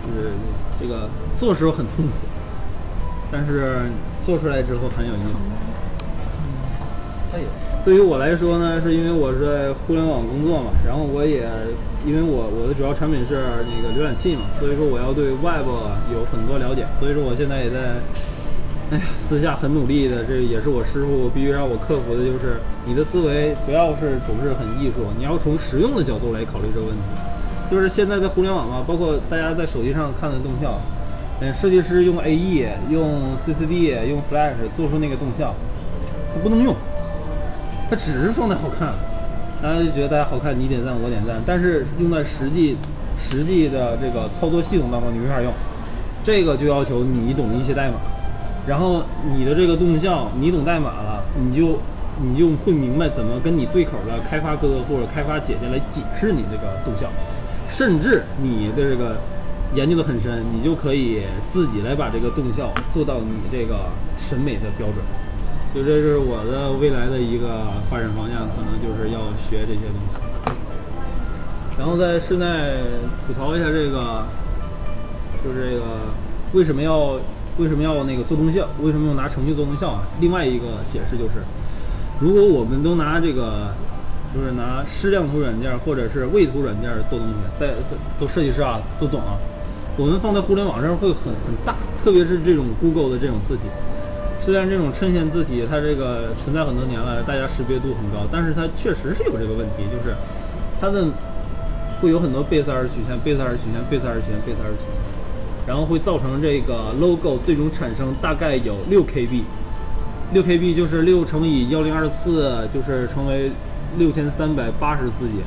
[0.06, 0.30] 就是
[0.80, 2.12] 这个做时候很痛苦，
[3.30, 3.82] 但是
[4.22, 5.36] 做出来之后很有意思。
[7.30, 7.44] 加油！
[7.82, 11.48] 对于我来说呢，是因为我是在互联网工作嘛，然后我也
[12.06, 15.64] 因为我我的主要产品是那个浏览器嘛，所以说我要对 Web
[16.12, 17.96] 有很多了解，所以说我现在也在，
[18.92, 27.00] 哎呀，私下很努力的，这也是我师傅必须让我克服的，就是你的思维不要是总是很艺术，你要从实用的角度来考虑这个问题。
[27.70, 30.78] 就是现在的互联网嘛，包括大家在手机上看的动效，
[31.40, 35.54] 嗯，设计师用 AE、用 CCD、用 Flash 做出那个动效，
[36.34, 36.76] 它不能用。
[37.90, 38.94] 它只是放在好看，
[39.60, 42.76] 大家就觉得大家好看，你点赞我点赞，但是用在实际
[43.18, 45.52] 实际的这个操作系统当中你没法用，
[46.22, 47.96] 这个就要求你懂一些代码，
[48.64, 49.02] 然后
[49.36, 51.80] 你的这个动效你懂代码了，你就
[52.22, 57.10] 你就会明白怎么跟你对口的开发哥哥或者开发姐姐来解释你这个动效，
[57.68, 59.16] 甚至你的这个
[59.74, 64.98] 研究的很深，你就可以自己来把这个动效做到你这个审美的标准。
[65.72, 70.18] 就这是我的未来的一个发展方向，可能就是要学这些东西。
[71.78, 72.46] 然后在室内
[73.24, 74.26] 吐槽一下这个，
[75.44, 75.84] 就是这个
[76.52, 77.18] 为什么要
[77.56, 78.68] 为什么要那个做动效？
[78.82, 80.02] 为什么要拿程序做动效啊？
[80.20, 81.34] 另外一个解释就是，
[82.18, 83.72] 如果我们都拿这个，
[84.34, 89.38] 就是拿矢量图软件或者是位图软件做东西，在都都设计师啊都懂啊，
[89.96, 93.62] 我们放在互联网上会很很大，特别是这种 Google 的这种字体。
[94.40, 100.16] 虽然这种衬线字体它这个存在很多年了，大家识别度很高，但是它确实是有这个问题，就是
[100.80, 101.06] 它的
[102.00, 104.98] 会有很多贝塞尔曲线、贝塞尔曲线、贝塞尔曲线、贝塞尔曲线，
[105.66, 109.42] 然后会造成这个 logo 最终产生大概有六 KB，
[110.32, 113.52] 六 KB 就是六乘以幺零二四，就是成为
[113.98, 115.44] 六千三百八十字节，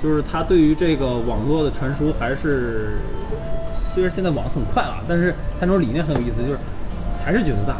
[0.00, 2.98] 就是它对于这个网络的传输还是，
[3.92, 6.58] 虽然现在网很快啊，但是它那种理念很有意思，就是
[7.24, 7.76] 还是觉得大。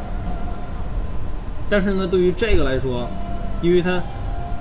[1.71, 3.09] 但是呢，对于这个来说，
[3.61, 4.01] 因为它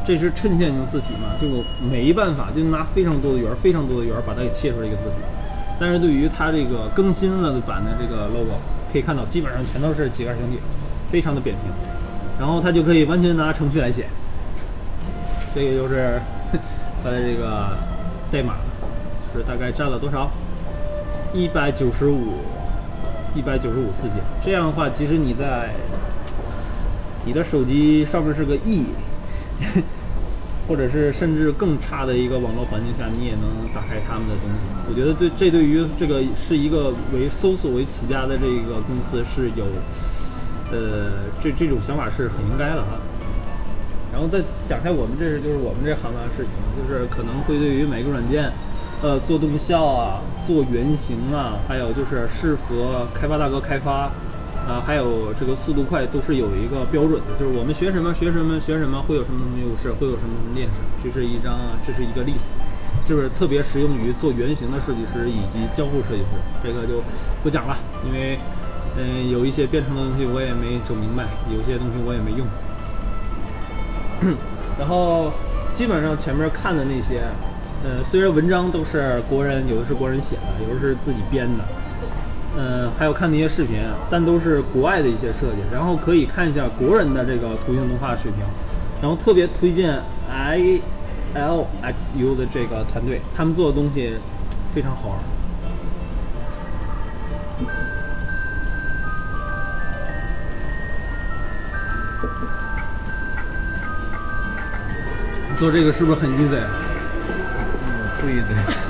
[0.06, 5.16] 这是衬线型字体嘛，就我没办法，就拿非常多的圆、非常多的圆把它给切出来一个字体。
[5.80, 8.60] 但是对于它这个更新了的版的这个 logo，
[8.92, 10.60] 可以看到基本上全都是几何形体，
[11.12, 11.72] 非常的扁平，
[12.40, 14.08] 然后它就可以完全拿程序来写。
[15.54, 16.20] 这个就是
[17.04, 17.78] 它的这个
[18.32, 18.56] 代码，
[19.36, 20.30] 是大概占了多少？
[21.34, 22.40] 一百九十五，
[23.36, 24.16] 一百九十五字节。
[24.44, 25.76] 这样的话，即使你在
[27.28, 28.86] 你的手机上面是个 E，
[30.66, 34.72] 或者是甚至更差的一个网络环境下，你也能打开他们的东西。
[34.90, 39.66] 我觉得对这对于这个是一个为搜索为起家的这个公司是有，
[40.72, 41.12] 呃，
[41.44, 42.98] 这这种想法是很应该的哈。
[44.14, 48.50] 然后再讲开我们这是就是我们这行当的事情，就是可能会对于每个软件，
[49.02, 54.10] 呃，做动效啊，做原型啊，还有就是适合开发大哥开发。
[54.68, 60.72] 啊，还有这个速度快都是有一个标准的，就是我们学什么学什么学什么会有什么什么优势，会有什么什么劣势。
[61.02, 62.50] 这是一张，这是一个例子
[63.08, 66.36] 就是特别适用于做原型的设计师以及交互设计师。
[66.62, 67.02] 这个就
[67.42, 68.38] 不讲了，因为
[69.00, 72.46] 嗯、有一些编程的东西我也没整明白，有些东西我也没用。
[74.78, 75.32] 然后
[75.74, 77.22] 基本上前面看的那些，
[77.86, 81.64] 呃，虽然文章都是国人，有的是国人写的，有的是自己编的。
[82.60, 83.80] 嗯，还有看那些视频，
[84.10, 88.42] 但都是国外的一些设计，然后可以看一下国人的这个图形动画水平，
[89.00, 90.82] 然后特别推荐 I
[91.36, 94.14] L X U 的这个团队，他们做的东西
[94.74, 95.20] 非常好玩。
[105.60, 106.60] 做这个是不是很 easy？
[108.20, 108.87] 不 easy。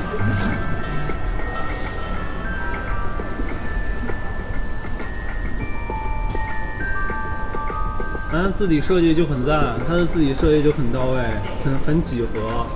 [8.38, 11.18] 反正自己设计就很赞，他的字体设计就很到位，
[11.66, 12.68] 很很几何，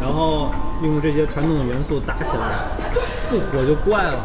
[0.00, 0.50] 然后
[0.82, 2.64] 用这些传统的元素搭起来，
[3.28, 4.18] 不火就怪了。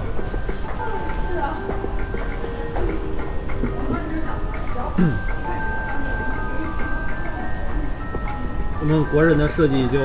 [8.79, 9.99] 我们国人的设计就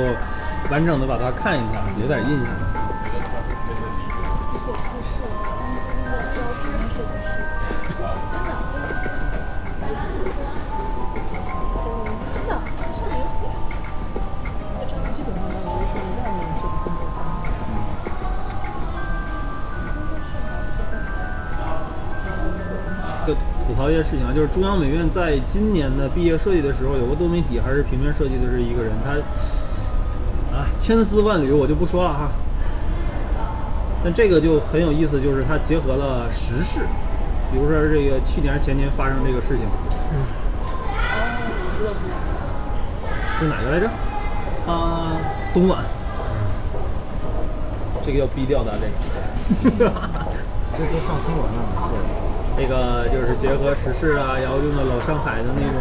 [0.72, 2.48] 完整的把它看一下，有点印象。
[23.70, 29.12] 吐槽一些事情啊，就是中央美院在今年的毕业设计的时候，有个多媒体还是平面设计的是一个人，他
[30.56, 32.30] 啊千丝万缕我就不说了哈。
[34.02, 36.80] 但这个就很有意思，就是它结合了时事，
[37.52, 40.26] 比如说这个去年前年发生这个事情，哦，
[41.62, 43.38] 我知道是哪个。
[43.38, 43.88] 是哪个来着？
[44.66, 45.14] 啊，
[45.54, 45.84] 东莞。
[48.02, 49.92] 这个要逼掉的这个。
[50.76, 51.90] 这都上新闻了嘛？
[52.60, 55.62] 这个就是结合时事啊，然后用的老上海的那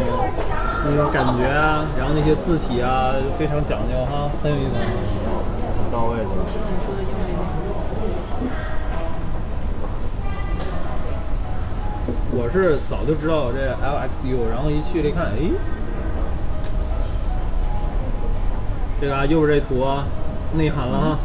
[0.86, 4.72] 那种感觉啊，然后那些字体啊，非常讲究哈，很有意思。
[5.76, 6.24] 很到位的。
[12.32, 15.52] 我是早就知道这 LXU，然后一去了一看，哎，
[18.98, 20.06] 这个啊，右边这图啊，
[20.54, 21.18] 内涵了哈。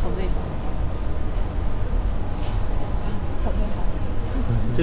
[0.00, 0.44] 好内涵。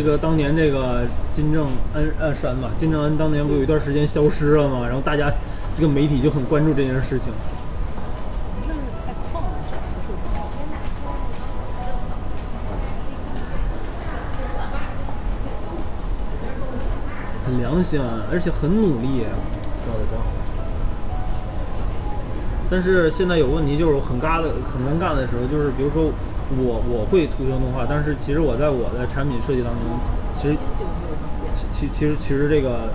[0.03, 1.03] 这个当年这个
[1.35, 4.83] 金正恩呃是恩吧，金正恩当年不有一段时间消失了吗？
[4.87, 5.31] 然后大家
[5.77, 7.31] 这个媒体就很关注这件事情。
[17.45, 19.23] 很良心，而且很努力。
[19.85, 20.25] 做的真好。
[22.71, 26.11] 但是现在有问题，就是很尬的、很尴尬的时候，就是比如说
[26.57, 29.81] 我我会图形动画，但是其实我在我的产品设计当中，
[30.37, 30.57] 其实。
[31.53, 32.89] 其其其实其实这个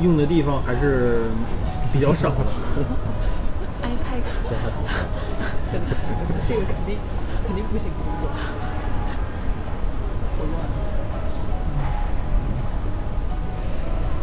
[0.00, 1.24] 用的地方还是
[1.92, 2.36] 比较少的。
[3.82, 4.22] iPad
[6.46, 6.96] 这个肯定
[7.46, 8.30] 肯定不行，工作。
[10.38, 10.54] 好乱。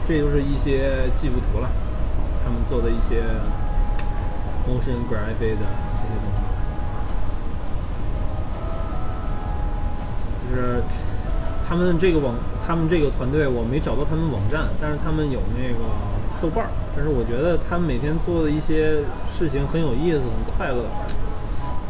[0.07, 1.69] 这就是一些技术图了，
[2.43, 3.21] 他们做的一些
[4.67, 5.65] motion graphic 的
[5.97, 6.13] 这些
[10.53, 10.83] 就是
[11.67, 12.35] 他们这个网，
[12.65, 15.79] 他们这个团队我没找到他们网站，但是他们有那个
[16.39, 19.01] 豆瓣儿，但是我觉得他们每天做的一些
[19.33, 20.85] 事情很有意思，很快乐。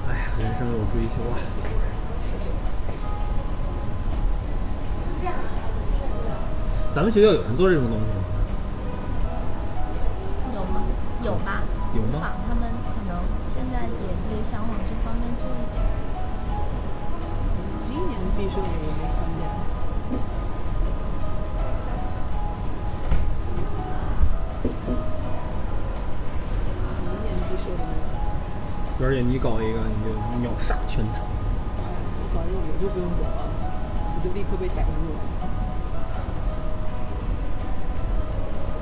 [0.07, 1.35] 哎呀，人生有追求啊！
[6.93, 8.23] 咱们学校有人做这种东西吗？
[10.55, 10.83] 有吗？
[11.25, 11.63] 有吧？
[11.95, 13.19] 有吗他们可能
[13.53, 14.95] 现在也也想往这
[18.35, 18.67] 毕设的我
[18.97, 19.41] 没看见。
[27.03, 29.05] 明年毕设的没有。
[29.05, 30.09] 而且你搞一个，你就
[30.41, 31.23] 秒杀全场。
[31.23, 33.45] 我搞一个我就不用走了，
[34.15, 35.19] 我就立刻被逮住了。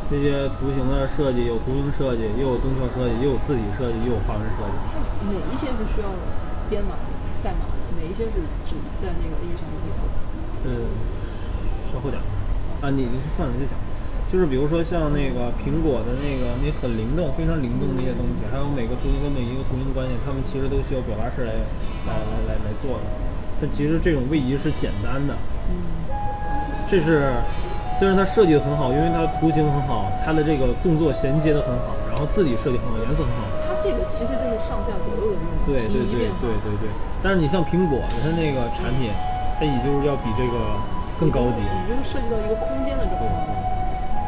[0.09, 4.75] 这些图形的设计有图形设计，又有动效设计，又有字体设计，又有画纹设计。
[5.27, 6.07] 哪一些是需要
[6.69, 6.95] 编码、
[8.25, 8.29] 代码的？
[8.29, 10.05] 哪一些是只在那个 A 上就可以做？
[10.63, 10.69] 呃，
[11.91, 12.21] 稍后讲
[12.81, 13.73] 啊，你你算了，你就讲。
[14.31, 21.51] 就是比如说像那个苹果的那个那很灵动、非常灵动的一些东西，还有每个图形跟每一个图形的关系，他们其实都需要表达式来
[22.07, 23.03] 来来来来做的。
[23.59, 25.35] 但其实这种位移是简单的，
[26.87, 27.33] 这是
[27.99, 33.50] 虽然它设计的很好，因为它图形很好，它的这个动作衔接的很好，然后字体设计很好，颜色很好。
[34.11, 36.91] 其实就是上下左右的那种对对对对对对。
[37.23, 39.07] 但是你像苹果的它那个产品，
[39.57, 40.75] 它也就是要比这个
[41.17, 41.63] 更高级。
[41.63, 43.23] 你就是涉及到一个空间的这种。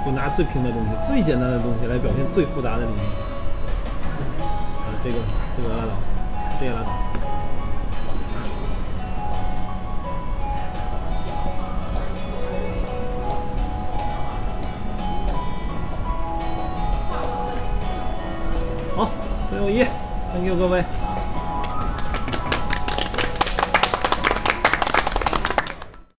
[0.05, 3.03] 就拿最平的东西、最简单的东西来表现最复杂的理念。
[4.83, 5.15] 啊，这个
[5.55, 5.95] 这个拉倒，
[6.59, 7.22] 这个拉倒。
[19.65, 19.81] 六一
[20.33, 20.83] ，thank you 各位。